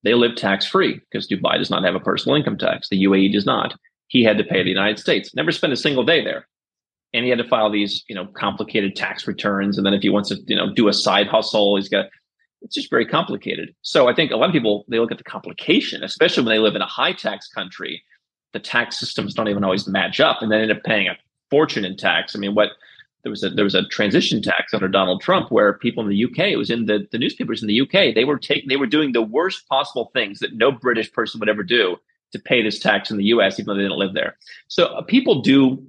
[0.05, 2.89] they live tax free because Dubai does not have a personal income tax.
[2.89, 3.75] The UAE does not.
[4.07, 5.35] He had to pay the United States.
[5.35, 6.47] Never spent a single day there,
[7.13, 9.77] and he had to file these you know complicated tax returns.
[9.77, 12.07] And then if he wants to you know do a side hustle, he's got
[12.63, 13.75] it's just very complicated.
[13.83, 16.61] So I think a lot of people they look at the complication, especially when they
[16.61, 18.03] live in a high tax country.
[18.53, 21.17] The tax systems don't even always match up, and then end up paying a
[21.51, 22.35] fortune in tax.
[22.35, 22.71] I mean, what
[23.27, 26.25] there was a there was a transition tax under Donald Trump where people in the
[26.25, 28.87] UK it was in the, the newspapers in the UK they were taking they were
[28.87, 31.97] doing the worst possible things that no British person would ever do
[32.31, 34.37] to pay this tax in the US even though they didn't live there.
[34.69, 35.85] So uh, people do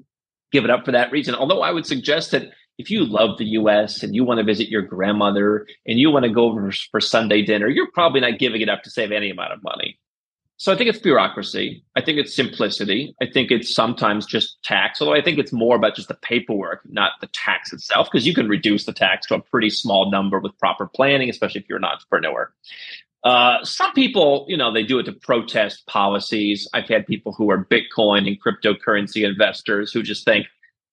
[0.52, 1.36] give it up for that reason.
[1.36, 4.68] Although I would suggest that if you love the US and you want to visit
[4.68, 8.62] your grandmother and you want to go over for Sunday dinner, you're probably not giving
[8.62, 10.00] it up to save any amount of money.
[10.60, 11.84] So I think it's bureaucracy.
[11.96, 13.16] I think it's simplicity.
[13.22, 16.82] I think it's sometimes just tax, although I think it's more about just the paperwork,
[16.86, 20.40] not the tax itself, because you can reduce the tax to a pretty small number
[20.40, 22.52] with proper planning, especially if you're an entrepreneur.
[23.24, 26.68] Uh, some people, you know, they do it to protest policies.
[26.74, 30.48] I've had people who are Bitcoin and cryptocurrency investors who just think,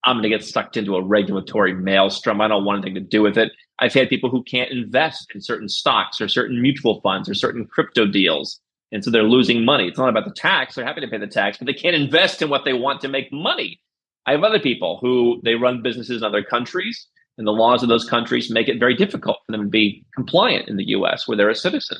[0.04, 2.42] I'm going to get sucked into a regulatory maelstrom.
[2.42, 3.50] I don't want anything to do with it.
[3.78, 7.66] I've had people who can't invest in certain stocks or certain mutual funds or certain
[7.66, 8.60] crypto deals
[8.92, 9.88] and so they're losing money.
[9.88, 10.74] It's not about the tax.
[10.74, 13.08] They're happy to pay the tax, but they can't invest in what they want to
[13.08, 13.80] make money.
[14.26, 17.88] I have other people who they run businesses in other countries, and the laws of
[17.88, 21.36] those countries make it very difficult for them to be compliant in the US where
[21.36, 21.98] they're a citizen.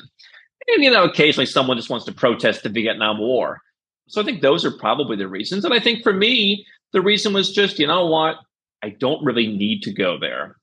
[0.67, 3.61] And, you know, occasionally someone just wants to protest the Vietnam War.
[4.07, 5.65] So I think those are probably the reasons.
[5.65, 8.37] And I think for me, the reason was just, you know what?
[8.83, 10.57] I don't really need to go there.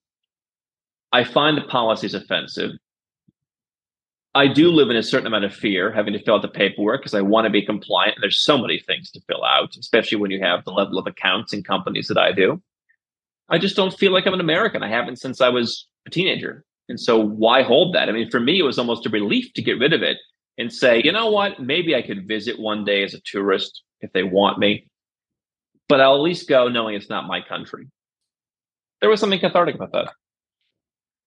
[1.12, 2.72] I find the policies offensive.
[4.34, 7.02] I do live in a certain amount of fear having to fill out the paperwork
[7.02, 8.16] because I want to be compliant.
[8.20, 11.52] There's so many things to fill out, especially when you have the level of accounts
[11.52, 12.62] in companies that I do.
[13.50, 14.82] I just don't feel like I'm an American.
[14.82, 16.64] I haven't since I was a teenager.
[16.88, 18.08] And so why hold that?
[18.08, 20.16] I mean, for me, it was almost a relief to get rid of it
[20.56, 21.60] and say, you know what?
[21.60, 24.88] Maybe I could visit one day as a tourist if they want me,
[25.88, 27.88] but I'll at least go knowing it's not my country.
[29.00, 30.12] There was something cathartic about that.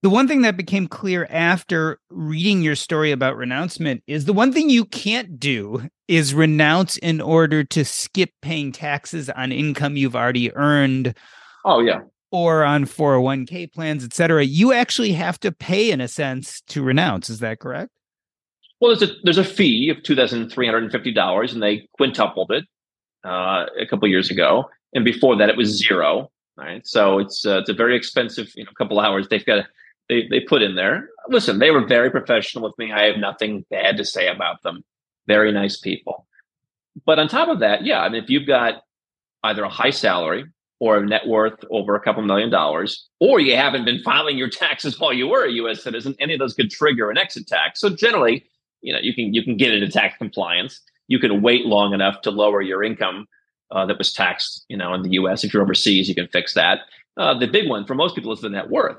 [0.05, 4.53] The one thing that became clear after reading your story about renouncement is the one
[4.53, 10.15] thing you can't do is renounce in order to skip paying taxes on income you've
[10.15, 11.17] already earned.
[11.65, 12.01] Oh, yeah.
[12.29, 14.43] Or on 401k plans, et cetera.
[14.43, 17.31] You actually have to pay, in a sense, to renounce.
[17.31, 17.89] Is that correct?
[18.79, 21.63] Well, there's a there's a fee of two thousand three hundred and fifty dollars, and
[21.63, 22.65] they quintupled it
[23.23, 24.69] uh, a couple years ago.
[24.93, 26.29] And before that, it was zero.
[26.58, 29.27] Right, so it's uh, it's a very expensive, you know, couple hours.
[29.29, 29.65] They've got
[30.10, 31.10] they, they put in there.
[31.29, 32.91] Listen, they were very professional with me.
[32.91, 34.83] I have nothing bad to say about them.
[35.27, 36.27] very nice people.
[37.06, 38.83] But on top of that, yeah, I mean, if you've got
[39.43, 40.45] either a high salary
[40.79, 44.49] or a net worth over a couple million dollars, or you haven't been filing your
[44.49, 45.83] taxes while you were a U.S.
[45.83, 47.79] citizen, any of those could trigger an exit tax.
[47.79, 48.45] So generally,
[48.81, 50.81] you know, you can you can get into tax compliance.
[51.08, 53.27] You can wait long enough to lower your income
[53.71, 55.43] uh, that was taxed, you know, in the U.S.
[55.43, 56.81] If you're overseas, you can fix that.
[57.17, 58.97] Uh, the big one for most people is the net worth.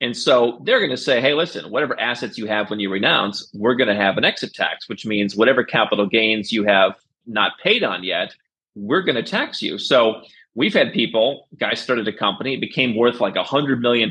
[0.00, 3.50] And so they're going to say, hey, listen, whatever assets you have when you renounce,
[3.54, 6.94] we're going to have an exit tax, which means whatever capital gains you have
[7.26, 8.34] not paid on yet,
[8.74, 9.78] we're going to tax you.
[9.78, 10.20] So
[10.54, 14.10] we've had people, guys started a company, it became worth like a $100 million.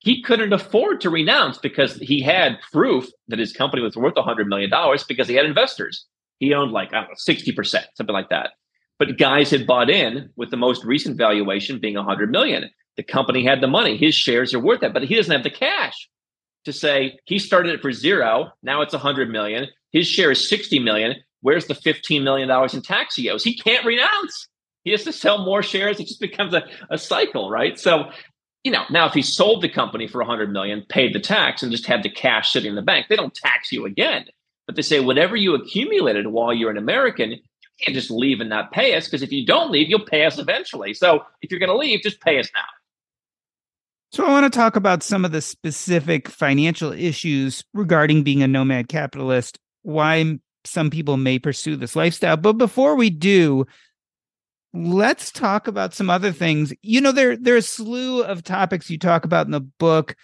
[0.00, 4.22] He couldn't afford to renounce because he had proof that his company was worth a
[4.22, 4.70] $100 million
[5.08, 6.06] because he had investors.
[6.38, 8.50] He owned like, I don't know, 60%, something like that.
[8.98, 12.68] But guys had bought in with the most recent valuation being a 100 million.
[12.96, 13.96] The company had the money.
[13.96, 16.08] His shares are worth that, but he doesn't have the cash
[16.64, 18.52] to say he started it for zero.
[18.62, 19.68] Now it's 100 million.
[19.90, 21.16] His share is 60 million.
[21.40, 23.44] Where's the 15 million dollars in tax he owes?
[23.44, 24.48] He can't renounce.
[24.84, 26.00] He has to sell more shares.
[26.00, 27.78] It just becomes a, a cycle, right?
[27.78, 28.10] So,
[28.64, 31.72] you know, now if he sold the company for 100 million, paid the tax, and
[31.72, 34.26] just had the cash sitting in the bank, they don't tax you again.
[34.66, 37.38] But they say whatever you accumulated while you're an American, you
[37.80, 40.38] can't just leave and not pay us because if you don't leave, you'll pay us
[40.38, 40.94] eventually.
[40.94, 42.64] So if you're going to leave, just pay us now.
[44.12, 48.48] So I want to talk about some of the specific financial issues regarding being a
[48.48, 52.36] nomad capitalist, why some people may pursue this lifestyle.
[52.36, 53.64] But before we do,
[54.74, 56.74] let's talk about some other things.
[56.82, 60.14] You know, there there's a slew of topics you talk about in the book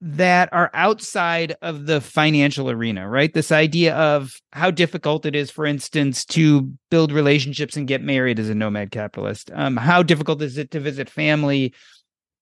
[0.00, 3.32] that are outside of the financial arena, right?
[3.34, 8.38] This idea of how difficult it is, for instance, to build relationships and get married
[8.38, 9.50] as a nomad capitalist.
[9.52, 11.74] Um, how difficult is it to visit family?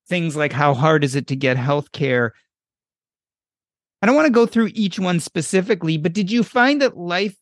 [0.08, 2.34] Things like how hard is it to get health care.
[4.02, 7.36] I don't want to go through each one specifically, but did you find that life,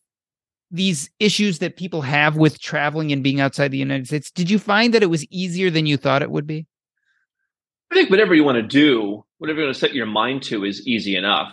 [0.71, 4.59] these issues that people have with traveling and being outside the United States, did you
[4.59, 6.67] find that it was easier than you thought it would be?
[7.91, 10.65] I think whatever you want to do, whatever you want to set your mind to
[10.65, 11.53] is easy enough.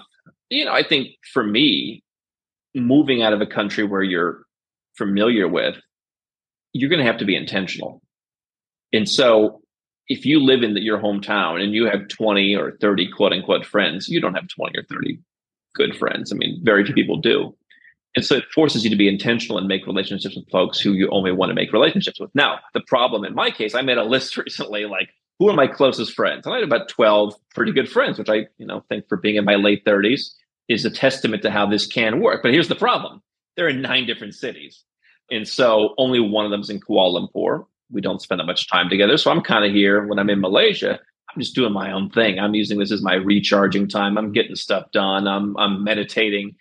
[0.50, 2.04] You know, I think for me,
[2.76, 4.44] moving out of a country where you're
[4.96, 5.76] familiar with,
[6.72, 8.02] you're going to have to be intentional.
[8.94, 9.62] And so
[10.10, 13.66] if you live in the, your hometown and you have 20 or 30 quote unquote
[13.66, 15.20] friends, you don't have 20 or 30
[15.76, 16.34] good friends.
[16.34, 17.56] I mean, very few people do.
[18.16, 21.08] And so it forces you to be intentional and make relationships with folks who you
[21.12, 22.34] only want to make relationships with.
[22.34, 25.68] Now, the problem in my case, I made a list recently like, who are my
[25.68, 26.46] closest friends?
[26.46, 29.36] And I had about 12 pretty good friends, which I, you know, think for being
[29.36, 30.32] in my late 30s
[30.68, 32.42] is a testament to how this can work.
[32.44, 33.22] But here's the problem.
[33.56, 34.84] They're in nine different cities.
[35.32, 38.90] And so only one of them's in Kuala Lumpur we don't spend that much time
[38.90, 39.18] together.
[39.18, 41.00] So I'm kind of here when I'm in Malaysia.
[41.30, 42.40] I'm just doing my own thing.
[42.40, 44.18] I'm using this as my recharging time.
[44.18, 45.28] I'm getting stuff done.
[45.28, 46.56] I'm I'm meditating.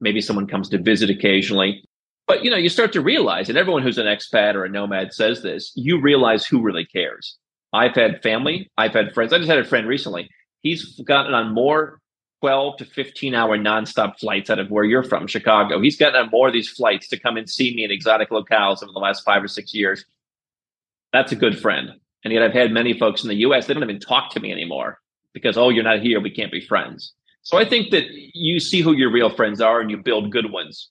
[0.00, 1.84] Maybe someone comes to visit occasionally.
[2.26, 5.12] But you know, you start to realize, and everyone who's an expat or a nomad
[5.12, 7.36] says this, you realize who really cares.
[7.74, 9.32] I've had family, I've had friends.
[9.32, 10.30] I just had a friend recently.
[10.62, 12.00] He's gotten on more
[12.40, 15.80] 12 to 15 hour nonstop flights out of where you're from, Chicago.
[15.80, 18.82] He's gotten on more of these flights to come and see me in exotic locales
[18.82, 20.04] over the last five or six years
[21.14, 21.90] that's a good friend.
[22.24, 24.50] And yet I've had many folks in the US, they don't even talk to me
[24.50, 24.98] anymore
[25.32, 26.20] because, oh, you're not here.
[26.20, 27.14] We can't be friends.
[27.42, 30.50] So I think that you see who your real friends are and you build good
[30.50, 30.90] ones.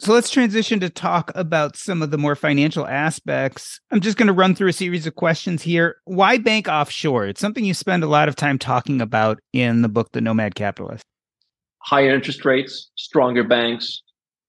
[0.00, 3.80] So let's transition to talk about some of the more financial aspects.
[3.90, 5.96] I'm just going to run through a series of questions here.
[6.04, 7.26] Why bank offshore?
[7.26, 10.54] It's something you spend a lot of time talking about in the book, The Nomad
[10.54, 11.04] Capitalist.
[11.78, 14.02] Higher interest rates, stronger banks,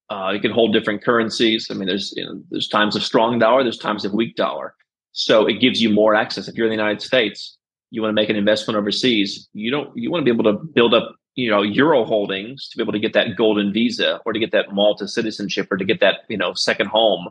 [0.09, 1.67] uh, you can hold different currencies.
[1.71, 4.75] I mean, there's you know, there's times of strong dollar, there's times of weak dollar.
[5.11, 6.47] So it gives you more access.
[6.47, 7.57] If you're in the United States,
[7.89, 9.49] you want to make an investment overseas.
[9.53, 9.95] You don't.
[9.95, 12.93] You want to be able to build up you know euro holdings to be able
[12.93, 16.19] to get that golden visa or to get that Malta citizenship or to get that
[16.29, 17.29] you know second home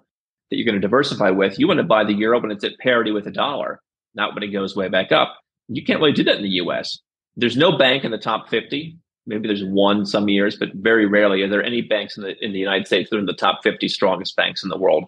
[0.50, 1.58] that you're going to diversify with.
[1.58, 3.80] You want to buy the euro when it's at parity with the dollar,
[4.14, 5.38] not when it goes way back up.
[5.68, 6.98] You can't really do that in the U.S.
[7.36, 11.42] There's no bank in the top 50 maybe there's one some years, but very rarely
[11.42, 13.60] are there any banks in the in the United States that are in the top
[13.62, 15.04] 50 strongest banks in the world.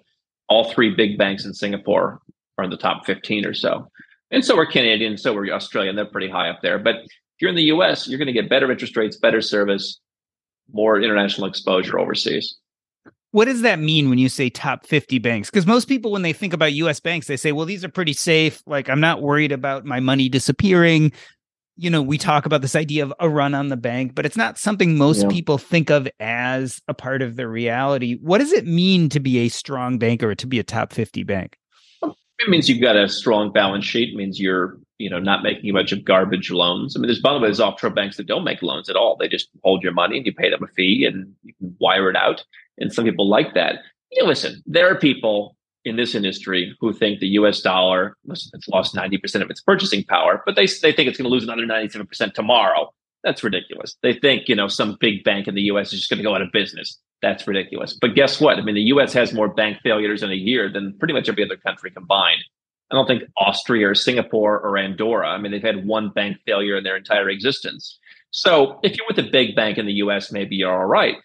[0.49, 2.21] All three big banks in Singapore
[2.59, 3.91] are in the top 15 or so.
[4.31, 5.97] And so are Canadian, so are Australian.
[5.97, 6.79] They're pretty high up there.
[6.79, 10.01] But if you're in the US, you're going to get better interest rates, better service,
[10.73, 12.57] more international exposure overseas.
[13.33, 15.51] What does that mean when you say top 50 banks?
[15.51, 18.15] Because most people, when they think about US banks, they say, well, these are pretty
[18.15, 18.63] safe.
[18.67, 21.13] Like, I'm not worried about my money disappearing
[21.77, 24.37] you know, we talk about this idea of a run on the bank, but it's
[24.37, 25.29] not something most yeah.
[25.29, 28.17] people think of as a part of their reality.
[28.21, 31.23] What does it mean to be a strong bank or to be a top 50
[31.25, 31.59] bank?
[32.03, 34.15] It means you've got a strong balance sheet.
[34.15, 36.97] It means you're, you know, not making a bunch of garbage loans.
[36.97, 39.17] I mean, there's by the way, there's offshore banks that don't make loans at all.
[39.17, 42.11] They just hold your money and you pay them a fee and you can wire
[42.11, 42.45] it out.
[42.79, 43.77] And some people like that.
[44.13, 45.57] You know, listen, there are people
[45.87, 47.61] in this industry who think the U.S.
[47.61, 51.33] dollar, it's lost 90% of its purchasing power, but they they think it's going to
[51.33, 52.93] lose another 97% tomorrow.
[53.23, 53.97] That's ridiculous.
[54.03, 56.35] They think, you know, some big bank in the US is just going to go
[56.35, 56.99] out of business.
[57.23, 57.97] That's ridiculous.
[58.01, 58.59] But guess what?
[58.59, 61.45] I mean, the US has more bank failures in a year than pretty much every
[61.45, 62.43] other country combined.
[62.91, 66.77] I don't think Austria or Singapore or Andorra, I mean, they've had one bank failure
[66.77, 67.99] in their entire existence.
[68.33, 71.17] So if you're with a big bank in the US, maybe you're all right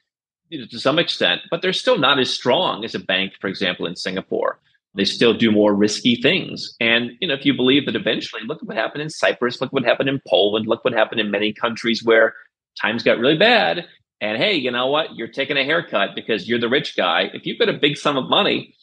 [0.52, 3.48] you know, to some extent, but they're still not as strong as a bank, for
[3.48, 4.60] example, in Singapore.
[4.94, 6.76] They still do more risky things.
[6.82, 9.72] And you know, if you believe that eventually, look at what happened in Cyprus, look
[9.72, 12.34] what happened in Poland, look what happened in many countries where
[12.80, 13.88] times got really bad.
[14.20, 15.16] And hey, you know what?
[15.16, 17.32] You're taking a haircut because you're the rich guy.
[17.34, 18.76] If you've got a big sum of money,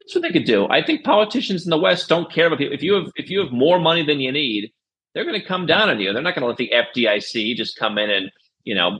[0.00, 0.66] that's what they could do.
[0.68, 2.74] I think politicians in the West don't care about people.
[2.74, 4.72] If you have if you have more money than you need,
[5.14, 6.14] they're going to come down on you.
[6.14, 8.30] They're not going to let the FDIC just come in and
[8.66, 8.98] you know,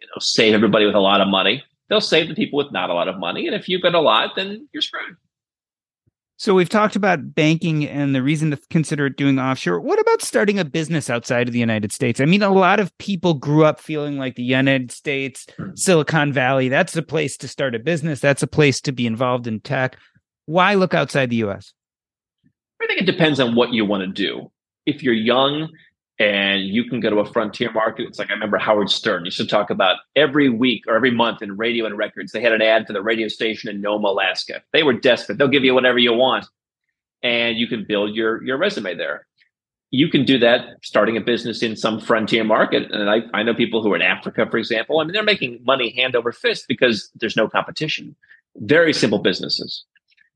[0.00, 1.62] you know, save everybody with a lot of money.
[1.88, 3.46] They'll save the people with not a lot of money.
[3.46, 5.16] And if you've got a lot, then you're screwed.
[6.40, 9.80] So we've talked about banking and the reason to consider doing offshore.
[9.80, 12.20] What about starting a business outside of the United States?
[12.20, 15.70] I mean, a lot of people grew up feeling like the United States, hmm.
[15.74, 18.20] Silicon Valley, that's the place to start a business.
[18.20, 19.98] That's a place to be involved in tech.
[20.46, 21.72] Why look outside the US?
[22.80, 24.52] I think it depends on what you want to do.
[24.86, 25.68] If you're young
[26.18, 28.06] and you can go to a frontier market.
[28.08, 31.42] It's like I remember Howard Stern used to talk about every week or every month
[31.42, 34.62] in radio and records, they had an ad for the radio station in Nome, Alaska.
[34.72, 35.38] They were desperate.
[35.38, 36.46] They'll give you whatever you want.
[37.22, 39.26] And you can build your your resume there.
[39.90, 42.90] You can do that starting a business in some frontier market.
[42.90, 45.00] And I, I know people who are in Africa, for example.
[45.00, 48.14] I mean, they're making money hand over fist because there's no competition.
[48.56, 49.84] Very simple businesses.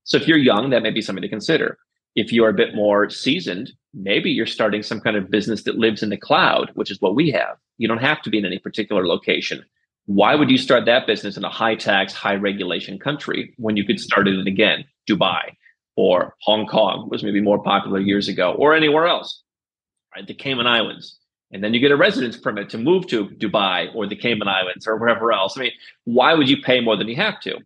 [0.05, 1.77] So if you're young, that may be something to consider.
[2.17, 6.03] If you're a bit more seasoned, maybe you're starting some kind of business that lives
[6.03, 7.57] in the cloud, which is what we have.
[7.79, 9.65] You don't have to be in any particular location.
[10.07, 13.85] Why would you start that business in a high tax, high regulation country when you
[13.85, 15.57] could start it in again, Dubai
[15.97, 19.43] or Hong Kong was maybe more popular years ago or anywhere else,
[20.15, 20.27] right?
[20.27, 21.19] The Cayman Islands.
[21.53, 24.87] And then you get a residence permit to move to Dubai or the Cayman Islands
[24.87, 25.57] or wherever else.
[25.57, 25.73] I mean,
[26.05, 27.59] why would you pay more than you have to?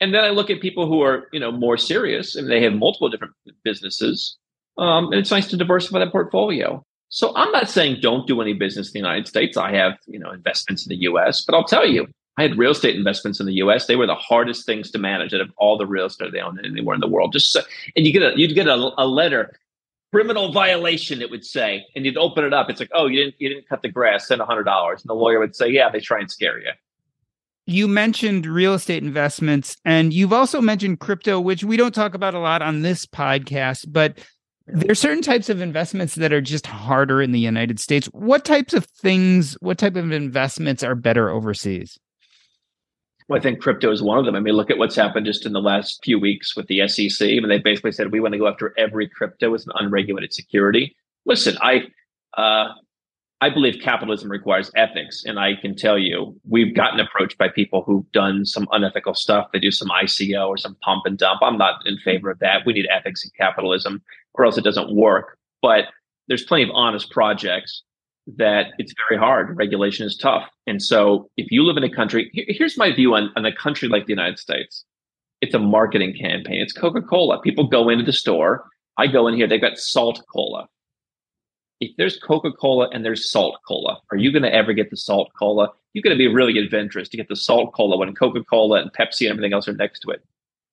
[0.00, 2.72] And then I look at people who are, you know, more serious and they have
[2.72, 4.38] multiple different businesses
[4.78, 6.84] um, and it's nice to diversify that portfolio.
[7.08, 9.56] So I'm not saying don't do any business in the United States.
[9.56, 12.72] I have, you know, investments in the US, but I'll tell you, I had real
[12.72, 13.86] estate investments in the US.
[13.86, 16.58] They were the hardest things to manage out of all the real estate they own
[16.64, 17.32] anywhere in the world.
[17.32, 17.60] Just so,
[17.94, 19.52] and you get a you'd get a, a letter,
[20.12, 22.68] criminal violation, it would say, and you'd open it up.
[22.68, 25.02] It's like, oh, you didn't you didn't cut the grass, send hundred dollars.
[25.02, 26.72] And the lawyer would say, Yeah, they try and scare you.
[27.66, 32.34] You mentioned real estate investments, and you've also mentioned crypto, which we don't talk about
[32.34, 34.18] a lot on this podcast, but
[34.66, 38.06] there are certain types of investments that are just harder in the United States.
[38.08, 41.98] What types of things, what type of investments are better overseas?
[43.28, 44.34] Well, I think crypto is one of them.
[44.34, 47.26] I mean, look at what's happened just in the last few weeks with the SEC.
[47.26, 50.32] I mean, they basically said we want to go after every crypto as an unregulated
[50.32, 50.94] security.
[51.24, 51.84] Listen, I
[52.36, 52.68] uh,
[53.44, 55.22] I believe capitalism requires ethics.
[55.26, 59.50] And I can tell you, we've gotten approached by people who've done some unethical stuff.
[59.52, 61.40] They do some ICO or some pump and dump.
[61.42, 62.62] I'm not in favor of that.
[62.64, 65.36] We need ethics in capitalism or else it doesn't work.
[65.60, 65.88] But
[66.26, 67.82] there's plenty of honest projects
[68.38, 69.54] that it's very hard.
[69.58, 70.48] Regulation is tough.
[70.66, 73.88] And so if you live in a country, here's my view on, on a country
[73.88, 74.86] like the United States.
[75.42, 76.62] It's a marketing campaign.
[76.62, 77.42] It's Coca-Cola.
[77.42, 78.64] People go into the store.
[78.96, 80.66] I go in here, they've got salt cola
[81.80, 84.96] if there's Coca Cola and there's Salt Cola, are you going to ever get the
[84.96, 85.70] Salt Cola?
[85.92, 88.92] You're going to be really adventurous to get the Salt Cola when Coca Cola and
[88.92, 90.24] Pepsi and everything else are next to it.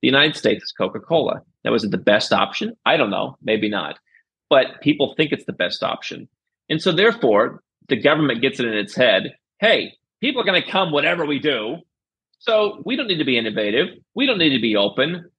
[0.01, 1.41] The United States is Coca Cola.
[1.63, 2.75] Now, was it the best option?
[2.85, 3.37] I don't know.
[3.41, 3.99] Maybe not.
[4.49, 6.27] But people think it's the best option.
[6.69, 10.69] And so, therefore, the government gets it in its head hey, people are going to
[10.69, 11.77] come whatever we do.
[12.39, 13.89] So we don't need to be innovative.
[14.15, 15.29] We don't need to be open.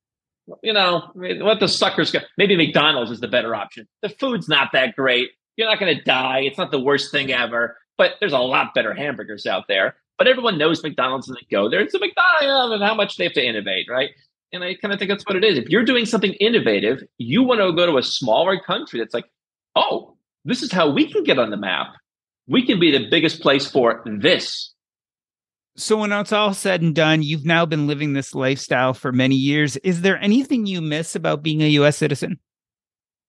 [0.62, 2.20] You know, let the suckers go.
[2.38, 3.88] Maybe McDonald's is the better option.
[4.00, 5.30] The food's not that great.
[5.56, 6.40] You're not going to die.
[6.40, 7.76] It's not the worst thing ever.
[7.98, 9.96] But there's a lot better hamburgers out there.
[10.18, 11.80] But everyone knows McDonald's doesn't go there.
[11.80, 14.10] It's a McDonald's and how much they have to innovate, right?
[14.52, 15.58] And I kind of think that's what it is.
[15.58, 19.24] If you're doing something innovative, you want to go to a smaller country that's like,
[19.74, 21.94] oh, this is how we can get on the map.
[22.46, 24.72] We can be the biggest place for this.
[25.74, 29.36] So, when it's all said and done, you've now been living this lifestyle for many
[29.36, 29.78] years.
[29.78, 31.96] Is there anything you miss about being a U.S.
[31.96, 32.38] citizen?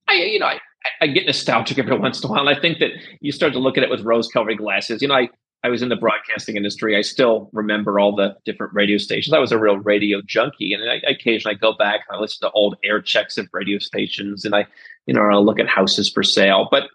[0.09, 0.59] I, you know, I,
[1.01, 2.47] I get nostalgic every once in a while.
[2.47, 5.01] And I think that you start to look at it with rose colored glasses.
[5.01, 5.29] You know, I,
[5.63, 6.97] I was in the broadcasting industry.
[6.97, 9.33] I still remember all the different radio stations.
[9.33, 12.47] I was a real radio junkie, and I, occasionally I go back and I listen
[12.47, 14.65] to old air checks of radio stations, and I,
[15.05, 16.67] you know, I look at houses for sale.
[16.69, 16.89] But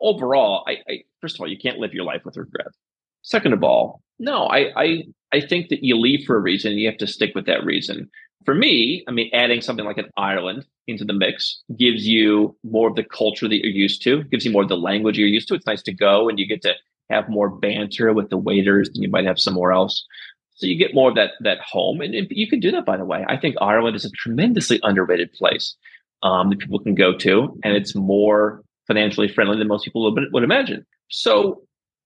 [0.00, 2.68] overall, I, I first of all, you can't live your life with regret.
[3.20, 6.72] Second of all, no, I, I I think that you leave for a reason.
[6.72, 8.08] And you have to stick with that reason.
[8.44, 12.88] For me, I mean, adding something like an Ireland into the mix gives you more
[12.88, 15.48] of the culture that you're used to, gives you more of the language you're used
[15.48, 15.54] to.
[15.54, 16.74] It's nice to go and you get to
[17.10, 20.04] have more banter with the waiters than you might have somewhere else.
[20.56, 22.86] So you get more of that that home, and, you can do that.
[22.86, 25.74] By the way, I think Ireland is a tremendously underrated place
[26.22, 30.24] um, that people can go to, and it's more financially friendly than most people would,
[30.32, 30.86] would imagine.
[31.08, 31.62] So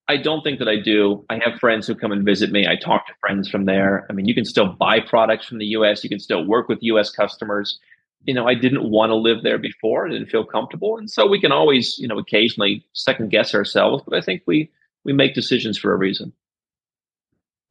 [0.08, 1.24] I don't think that I do.
[1.28, 2.66] I have friends who come and visit me.
[2.66, 4.06] I talk to friends from there.
[4.08, 6.02] I mean, you can still buy products from the US.
[6.02, 7.78] You can still work with US customers.
[8.24, 10.06] You know, I didn't want to live there before.
[10.06, 10.96] I didn't feel comfortable.
[10.96, 14.70] And so we can always, you know, occasionally second guess ourselves, but I think we
[15.04, 16.32] we make decisions for a reason.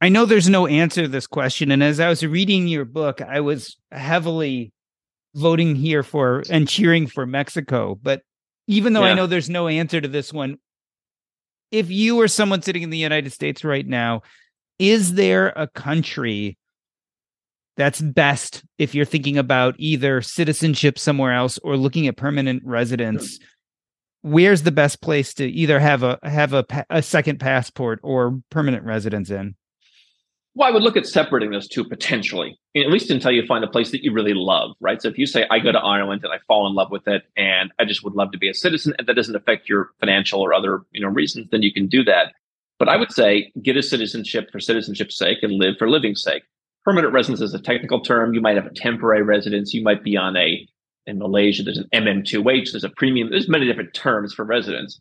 [0.00, 1.72] I know there's no answer to this question.
[1.72, 4.72] And as I was reading your book, I was heavily
[5.34, 7.98] voting here for and cheering for Mexico.
[8.00, 8.22] But
[8.68, 9.10] even though yeah.
[9.10, 10.58] I know there's no answer to this one,
[11.70, 14.22] if you were someone sitting in the United States right now,
[14.78, 16.56] is there a country
[17.76, 23.38] that's best if you're thinking about either citizenship somewhere else or looking at permanent residence?
[24.22, 28.84] where's the best place to either have a have a a second passport or permanent
[28.84, 29.54] residence in?
[30.58, 33.68] Well, I would look at separating those two potentially, at least until you find a
[33.68, 35.00] place that you really love, right?
[35.00, 37.22] So if you say I go to Ireland and I fall in love with it,
[37.36, 40.40] and I just would love to be a citizen, and that doesn't affect your financial
[40.40, 42.32] or other you know reasons, then you can do that.
[42.80, 46.42] But I would say get a citizenship for citizenship's sake and live for living's sake.
[46.84, 48.34] Permanent residence is a technical term.
[48.34, 49.72] You might have a temporary residence.
[49.72, 50.66] You might be on a
[51.06, 55.00] in Malaysia, there's an MM2H, there's a premium, there's many different terms for residents.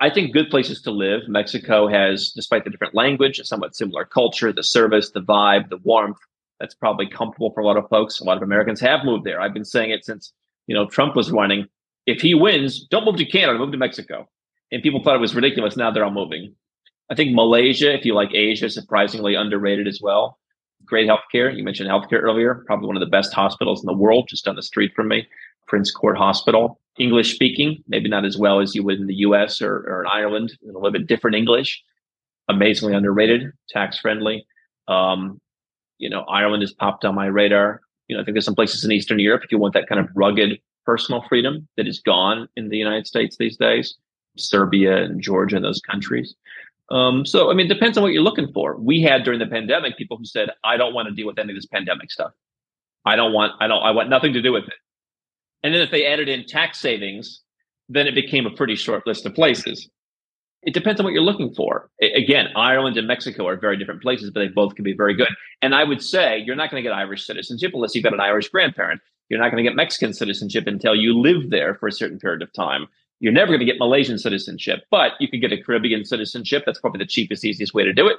[0.00, 1.28] I think good places to live.
[1.28, 5.76] Mexico has, despite the different language, a somewhat similar culture, the service, the vibe, the
[5.78, 6.16] warmth.
[6.58, 8.18] That's probably comfortable for a lot of folks.
[8.20, 9.40] A lot of Americans have moved there.
[9.40, 10.32] I've been saying it since,
[10.66, 11.66] you know, Trump was running.
[12.06, 14.26] If he wins, don't move to Canada, move to Mexico.
[14.72, 15.76] And people thought it was ridiculous.
[15.76, 16.54] Now they're all moving.
[17.10, 20.38] I think Malaysia, if you like Asia, surprisingly underrated as well.
[20.86, 21.54] Great healthcare.
[21.54, 22.62] You mentioned healthcare earlier.
[22.66, 25.26] Probably one of the best hospitals in the world, just down the street from me.
[25.70, 26.80] Prince Court Hospital.
[26.98, 30.08] English speaking, maybe not as well as you would in the US or, or in
[30.08, 31.82] Ireland, a little bit different English.
[32.48, 34.44] Amazingly underrated, tax friendly.
[34.88, 35.40] Um,
[35.98, 37.80] you know, Ireland has popped on my radar.
[38.08, 40.00] You know, I think there's some places in Eastern Europe if you want that kind
[40.00, 43.94] of rugged personal freedom that is gone in the United States these days,
[44.36, 46.34] Serbia and Georgia and those countries.
[46.90, 48.76] Um, so, I mean, it depends on what you're looking for.
[48.76, 51.52] We had during the pandemic people who said, I don't want to deal with any
[51.52, 52.32] of this pandemic stuff.
[53.06, 54.74] I don't want, I don't, I want nothing to do with it.
[55.62, 57.42] And then if they added in tax savings,
[57.88, 59.88] then it became a pretty short list of places.
[60.62, 61.90] It depends on what you're looking for.
[62.00, 65.30] Again, Ireland and Mexico are very different places, but they both can be very good.
[65.62, 68.20] And I would say you're not going to get Irish citizenship unless you've got an
[68.20, 69.00] Irish grandparent.
[69.28, 72.42] You're not going to get Mexican citizenship until you live there for a certain period
[72.42, 72.86] of time.
[73.20, 76.64] You're never going to get Malaysian citizenship, but you can get a Caribbean citizenship.
[76.66, 78.16] That's probably the cheapest, easiest way to do it.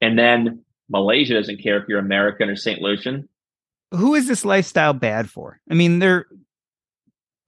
[0.00, 2.80] And then Malaysia doesn't care if you're American or St.
[2.80, 3.28] Lucian.
[3.92, 5.60] Who is this lifestyle bad for?
[5.70, 6.26] I mean, they're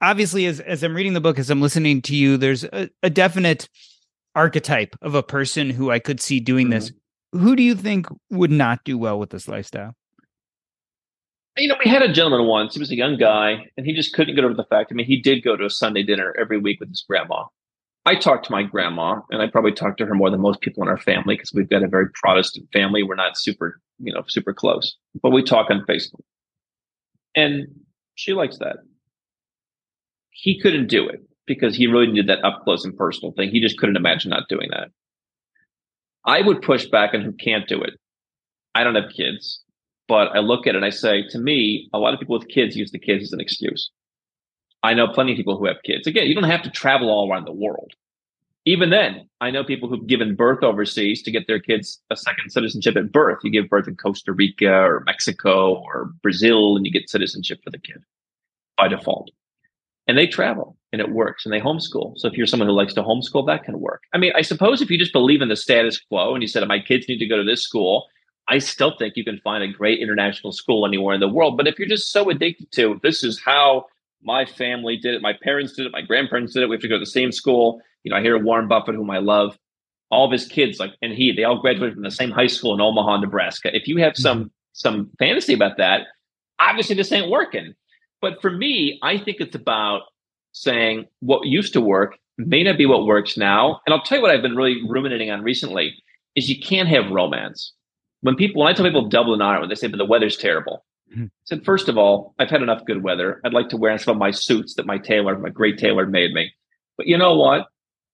[0.03, 3.09] obviously as as I'm reading the book, as I'm listening to you, there's a, a
[3.09, 3.69] definite
[4.35, 6.81] archetype of a person who I could see doing mm-hmm.
[6.81, 6.93] this.
[7.33, 9.95] Who do you think would not do well with this lifestyle?
[11.57, 12.75] You know, we had a gentleman once.
[12.75, 14.91] He was a young guy, and he just couldn't get over the fact.
[14.91, 17.45] I mean, he did go to a Sunday dinner every week with his grandma.
[18.05, 20.83] I talked to my grandma, and I probably talked to her more than most people
[20.83, 23.03] in our family because we've got a very Protestant family.
[23.03, 26.25] We're not super, you know, super close, but we talk on Facebook,
[27.37, 27.67] and
[28.15, 28.77] she likes that
[30.33, 33.51] he couldn't do it because he really did that up close and personal thing.
[33.51, 34.89] He just couldn't imagine not doing that.
[36.25, 37.95] I would push back on who can't do it.
[38.75, 39.61] I don't have kids,
[40.09, 42.49] but I look at it and I say, to me, a lot of people with
[42.49, 43.91] kids use the kids as an excuse.
[44.83, 46.07] I know plenty of people who have kids.
[46.07, 47.93] Again, you don't have to travel all around the world.
[48.65, 52.51] Even then, I know people who've given birth overseas to get their kids a second
[52.51, 53.41] citizenship at birth.
[53.43, 57.71] You give birth in Costa Rica or Mexico or Brazil, and you get citizenship for
[57.71, 58.05] the kid
[58.79, 59.31] by default
[60.07, 62.15] and they travel and it works and they homeschool.
[62.17, 64.03] So if you're someone who likes to homeschool, that can work.
[64.13, 66.67] I mean, I suppose if you just believe in the status quo and you said,
[66.67, 68.07] my kids need to go to this school,
[68.49, 71.57] I still think you can find a great international school anywhere in the world.
[71.57, 73.87] But if you're just so addicted to this is how
[74.23, 76.89] my family did it, my parents did it, my grandparents did it, we have to
[76.89, 77.81] go to the same school.
[78.03, 79.57] You know, I hear Warren Buffett, whom I love,
[80.11, 82.75] all of his kids, like, and he, they all graduated from the same high school
[82.75, 83.75] in Omaha, Nebraska.
[83.75, 84.49] If you have some mm-hmm.
[84.73, 86.03] some fantasy about that,
[86.59, 87.75] obviously this ain't working.
[88.23, 90.03] But for me, I think it's about
[90.53, 93.81] saying what used to work may not be what works now.
[93.85, 95.95] And I'll tell you what I've been really ruminating on recently.
[96.35, 97.73] is you can't have romance.
[98.23, 100.85] When people, when I tell people Dublin, Ireland, they say, but the weather's terrible.
[101.13, 101.25] Mm-hmm.
[101.25, 103.41] I said, first of all, I've had enough good weather.
[103.45, 106.33] I'd like to wear some of my suits that my tailor, my great tailor made
[106.33, 106.53] me.
[106.97, 107.67] But you know what?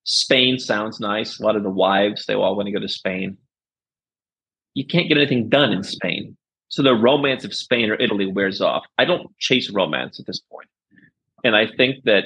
[0.04, 1.38] Spain sounds nice.
[1.38, 3.36] A lot of the wives, they all want to go to Spain.
[4.74, 6.36] You can't get anything done in Spain.
[6.68, 8.84] So the romance of Spain or Italy wears off.
[8.98, 10.68] I don't chase romance at this point.
[11.44, 12.24] And I think that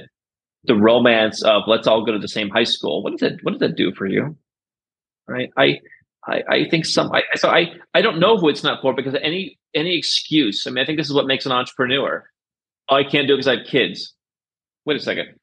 [0.64, 3.52] the romance of let's all go to the same high school, what does that what
[3.52, 4.36] does that do for you?
[5.28, 5.50] Right.
[5.56, 5.80] I
[6.26, 9.14] I, I think some I so I I don't know who it's not for because
[9.22, 10.66] any any excuse.
[10.66, 12.24] I mean, I think this is what makes an entrepreneur.
[12.88, 14.14] Oh, I can't do it because I have kids.
[14.84, 15.34] Wait a second.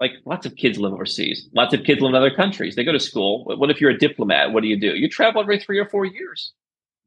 [0.00, 1.48] Like lots of kids live overseas.
[1.54, 2.76] Lots of kids live in other countries.
[2.76, 3.44] They go to school.
[3.44, 4.52] What if you're a diplomat?
[4.52, 4.94] What do you do?
[4.94, 6.52] You travel every three or four years.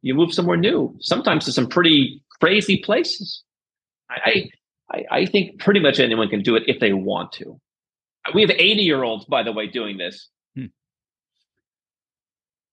[0.01, 0.95] You move somewhere new.
[0.99, 3.43] Sometimes to some pretty crazy places.
[4.09, 4.49] I
[4.91, 7.59] I, I think pretty much anyone can do it if they want to.
[8.33, 10.29] We have 80 year olds, by the way, doing this.
[10.55, 10.65] Hmm.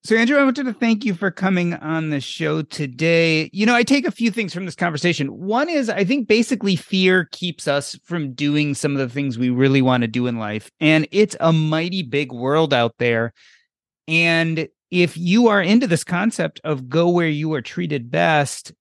[0.04, 3.48] So, Andrew, I wanted to thank you for coming on the show today.
[3.52, 5.28] You know, I take a few things from this conversation.
[5.28, 9.50] One is I think basically fear keeps us from doing some of the things we
[9.50, 10.70] really want to do in life.
[10.80, 13.32] And it's a mighty big world out there.
[14.06, 18.72] And if you are into this concept of go where you are treated best,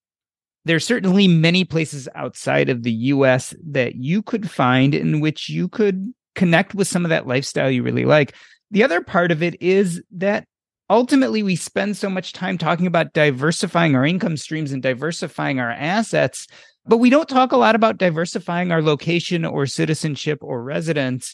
[0.65, 5.67] there's certainly many places outside of the US that you could find in which you
[5.67, 8.33] could connect with some of that lifestyle you really like.
[8.71, 10.45] The other part of it is that
[10.89, 15.71] ultimately we spend so much time talking about diversifying our income streams and diversifying our
[15.71, 16.47] assets,
[16.85, 21.33] but we don't talk a lot about diversifying our location or citizenship or residence.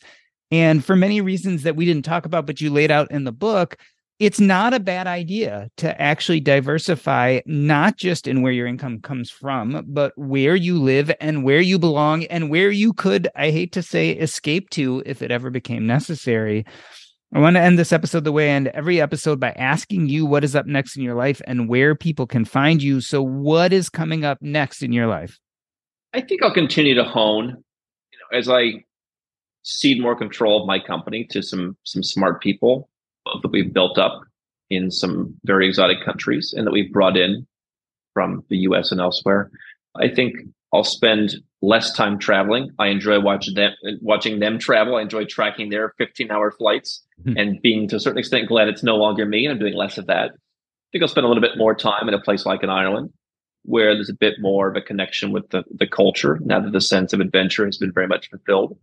[0.51, 3.31] And for many reasons that we didn't talk about, but you laid out in the
[3.31, 3.77] book,
[4.19, 9.29] it's not a bad idea to actually diversify, not just in where your income comes
[9.29, 13.71] from, but where you live and where you belong and where you could, I hate
[13.73, 16.65] to say, escape to if it ever became necessary.
[17.33, 20.25] I want to end this episode the way I end every episode by asking you
[20.25, 23.01] what is up next in your life and where people can find you.
[23.01, 25.39] So, what is coming up next in your life?
[26.13, 28.83] I think I'll continue to hone, you know, as I
[29.63, 32.87] cede more control of my company to some some smart people
[33.41, 34.21] that we've built up
[34.69, 37.45] in some very exotic countries and that we've brought in
[38.13, 39.51] from the US and elsewhere.
[39.95, 40.35] I think
[40.73, 42.71] I'll spend less time traveling.
[42.79, 44.95] I enjoy watching them watching them travel.
[44.95, 47.37] I enjoy tracking their 15 hour flights mm-hmm.
[47.37, 49.97] and being to a certain extent glad it's no longer me and I'm doing less
[49.97, 50.31] of that.
[50.31, 53.11] I think I'll spend a little bit more time in a place like in Ireland
[53.65, 56.81] where there's a bit more of a connection with the, the culture now that the
[56.81, 58.77] sense of adventure has been very much fulfilled.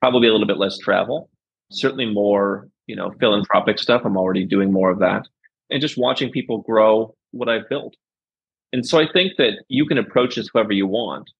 [0.00, 1.28] Probably a little bit less travel,
[1.70, 4.02] certainly more you know, philanthropic stuff.
[4.04, 5.28] I'm already doing more of that
[5.70, 7.94] and just watching people grow what I've built.
[8.72, 11.30] And so I think that you can approach this however you want.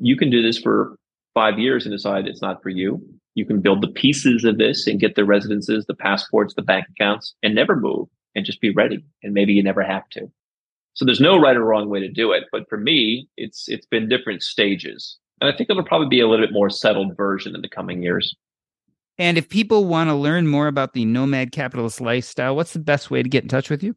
[0.00, 0.96] You can do this for
[1.34, 3.02] five years and decide it's not for you.
[3.34, 6.86] You can build the pieces of this and get the residences, the passports, the bank
[6.92, 8.06] accounts, and never move
[8.36, 9.04] and just be ready.
[9.24, 10.30] And maybe you never have to.
[10.94, 12.44] So there's no right or wrong way to do it.
[12.52, 15.18] But for me, it's it's been different stages.
[15.40, 18.00] And I think it'll probably be a little bit more settled version in the coming
[18.00, 18.36] years.
[19.20, 23.10] And if people want to learn more about the nomad capitalist lifestyle, what's the best
[23.10, 23.94] way to get in touch with you?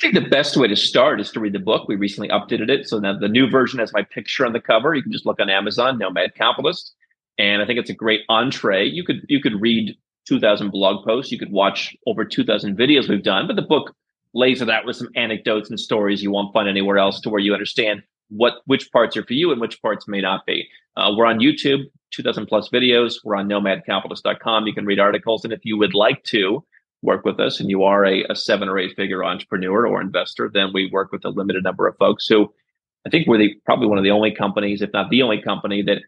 [0.00, 1.86] I think the best way to start is to read the book.
[1.86, 2.88] We recently updated it.
[2.88, 4.94] So now the new version has my picture on the cover.
[4.94, 6.94] You can just look on Amazon, Nomad Capitalist.
[7.38, 8.86] And I think it's a great entree.
[8.86, 9.94] You could you could read
[10.26, 11.30] 2000 blog posts.
[11.30, 13.94] You could watch over 2000 videos we've done, but the book
[14.32, 17.40] lays it out with some anecdotes and stories you won't find anywhere else to where
[17.40, 20.66] you understand what which parts are for you and which parts may not be.
[20.98, 23.14] Uh, we're on YouTube, 2000 plus videos.
[23.22, 24.66] We're on nomadcapitalist.com.
[24.66, 25.44] You can read articles.
[25.44, 26.64] And if you would like to
[27.02, 30.50] work with us and you are a, a seven or eight figure entrepreneur or investor,
[30.52, 32.52] then we work with a limited number of folks who
[33.06, 35.82] I think we're the, probably one of the only companies, if not the only company,
[35.82, 36.02] that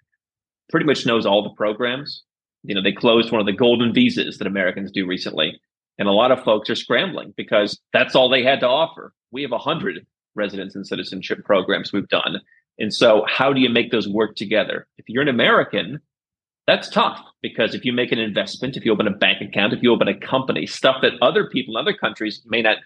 [0.71, 2.25] pretty much knows all the programs.
[2.65, 5.61] You know, they closed one of the golden visas that Americans do recently.
[5.99, 9.13] And a lot of folks are scrambling because that's all they had to offer.
[9.31, 12.41] We have a hundred residence and citizenship programs we've done.
[12.81, 14.89] And so, how do you make those work together?
[14.97, 16.01] If you're an American,
[16.67, 19.83] that's tough because if you make an investment, if you open a bank account, if
[19.83, 22.79] you open a company, stuff that other people in other countries may not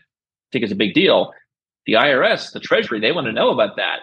[0.50, 1.32] think is a big deal,
[1.86, 4.00] the IRS, the Treasury, they want to know about that.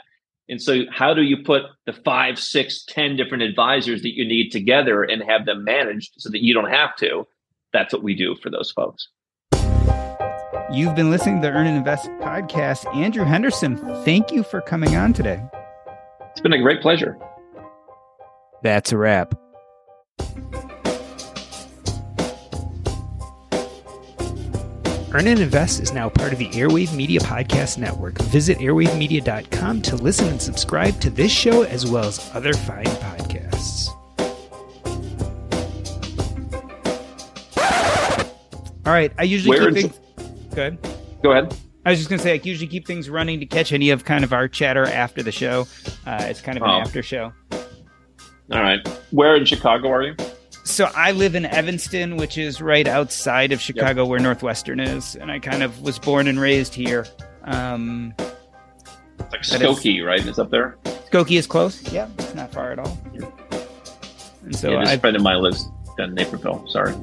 [0.48, 4.50] And so, how do you put the five, six, ten different advisors that you need
[4.50, 7.28] together and have them managed so that you don't have to?
[7.74, 9.10] That's what we do for those folks.
[10.72, 12.94] You've been listening to the Earn and Invest podcast.
[12.96, 13.76] Andrew Henderson,
[14.06, 15.42] thank you for coming on today.
[16.32, 17.18] It's been a great pleasure.
[18.64, 19.36] That's a wrap.
[25.14, 28.18] Earn and Invest is now part of the Airwave Media Podcast Network.
[28.24, 33.90] Visit airwavemedia.com to listen and subscribe to this show as well as other fine podcasts.
[38.86, 40.56] All right, I usually Where keep things.
[40.56, 40.78] Good.
[41.22, 41.54] Go ahead.
[41.86, 44.06] I was just going to say, I usually keep things running to catch any of
[44.06, 45.68] kind of our chatter after the show.
[46.06, 46.80] Uh, it's kind of an Oh.
[46.82, 47.34] after show.
[47.52, 48.86] All right.
[49.12, 50.16] Where in Chicago are you?
[50.64, 55.32] So I live in Evanston, which is right outside of Chicago, where Northwestern is, and
[55.32, 57.08] I kind of was born and raised here.
[57.46, 60.24] Um, It's like Skokie, right?
[60.26, 60.78] It's up there.
[61.12, 61.82] Skokie is close.
[61.92, 62.98] Yeah, it's not far at all.
[64.44, 65.66] And so yeah, this I've, friend of mine lives
[65.98, 66.68] in Naperville.
[66.68, 66.94] Sorry.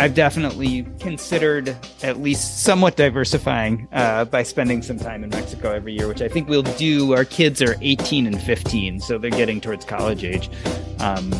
[0.00, 5.92] I've definitely considered at least somewhat diversifying uh, by spending some time in Mexico every
[5.92, 7.14] year, which I think we'll do.
[7.14, 10.50] Our kids are 18 and 15, so they're getting towards college age.
[11.00, 11.32] Um,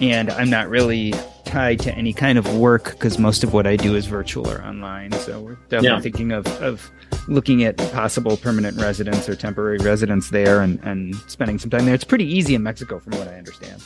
[0.00, 1.14] and I'm not really
[1.44, 4.60] tied to any kind of work because most of what I do is virtual or
[4.62, 5.12] online.
[5.12, 6.00] So we're definitely Yeah.
[6.00, 6.90] thinking of, of
[7.28, 11.94] looking at possible permanent residence or temporary residence there and, and spending some time there.
[11.94, 13.82] It's pretty easy in Mexico, from what I understand.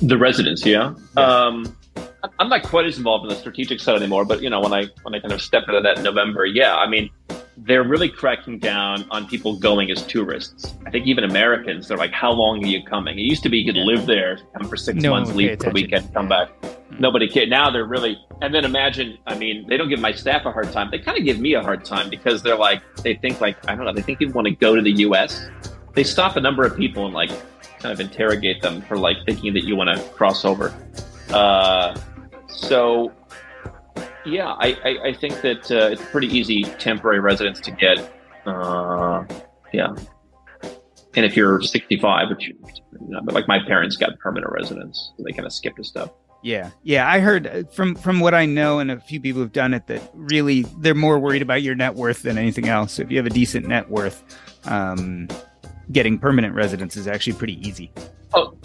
[0.00, 0.94] The residents, yeah.
[1.16, 1.22] Yeah.
[1.24, 1.76] Um,
[2.38, 4.86] I'm not quite as involved in the strategic side anymore, but you know, when I
[5.02, 7.10] when I kind of stepped into that in November, yeah, I mean,
[7.56, 10.74] they're really cracking down on people going as tourists.
[10.86, 13.58] I think even Americans, they're like, "How long are you coming?" It used to be
[13.58, 16.50] you could live there, come for six No months, leave for a weekend, come back.
[16.98, 17.48] Nobody cared.
[17.48, 20.70] Now they're really, and then imagine, I mean, they don't give my staff a hard
[20.72, 20.90] time.
[20.90, 23.74] They kind of give me a hard time because they're like, they think like, I
[23.74, 25.48] don't know, they think people want to go to the U.S.
[25.94, 27.30] They stop a number of people and like
[27.80, 30.74] kind of interrogate them for like thinking that you want to cross over.
[31.30, 31.98] Uh,
[32.54, 33.12] so,
[34.24, 37.98] yeah, I, I, I think that uh, it's pretty easy temporary residence to get.
[38.46, 39.24] Uh,
[39.72, 39.94] yeah.
[41.14, 42.54] And if you're 65, which you
[43.00, 46.14] know, but like my parents got permanent residence, so they kind of skipped a step.
[46.42, 47.08] Yeah, yeah.
[47.08, 49.86] I heard uh, from from what I know, and a few people who've done it,
[49.86, 52.94] that really they're more worried about your net worth than anything else.
[52.94, 54.24] So if you have a decent net worth,
[54.64, 55.28] um,
[55.92, 57.92] getting permanent residence is actually pretty easy.
[58.34, 58.56] Oh,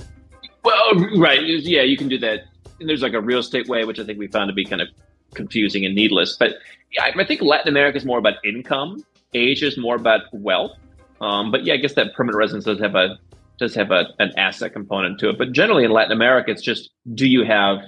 [0.63, 1.39] well, right.
[1.43, 2.45] Yeah, you can do that.
[2.79, 4.81] And there's like a real estate way, which I think we found to be kind
[4.81, 4.89] of
[5.33, 6.37] confusing and needless.
[6.37, 6.55] But
[6.91, 9.03] yeah, I think Latin America is more about income.
[9.33, 10.71] Asia is more about wealth.
[11.19, 13.17] Um, but yeah, I guess that permanent residence does have a
[13.59, 15.37] does have a, an asset component to it.
[15.37, 17.79] But generally in Latin America, it's just do you have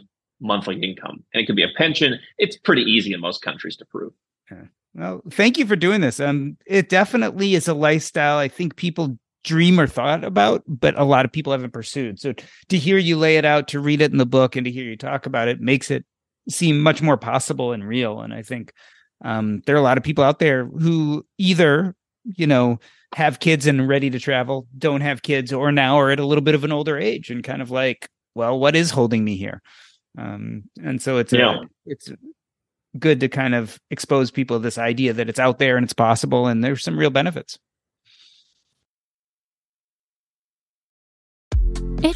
[0.42, 2.20] monthly income, and it could be a pension.
[2.38, 4.14] It's pretty easy in most countries to prove.
[4.96, 6.20] Well, thank you for doing this.
[6.20, 11.04] Um, it definitely is a lifestyle I think people dream or thought about, but a
[11.04, 12.20] lot of people haven't pursued.
[12.20, 12.34] So
[12.70, 14.84] to hear you lay it out, to read it in the book, and to hear
[14.84, 16.06] you talk about it makes it
[16.50, 18.22] seem much more possible and real.
[18.22, 18.74] And I think
[19.24, 22.80] um, there are a lot of people out there who either, you know,
[23.16, 26.44] have kids and ready to travel, don't have kids, or now are at a little
[26.44, 29.62] bit of an older age and kind of like, well, what is holding me here?
[30.18, 31.56] Um, and so it's Yeah.
[31.56, 32.12] a, it's
[32.98, 35.94] good to kind of expose people to this idea that it's out there and it's
[35.94, 37.58] possible and there's some real benefits.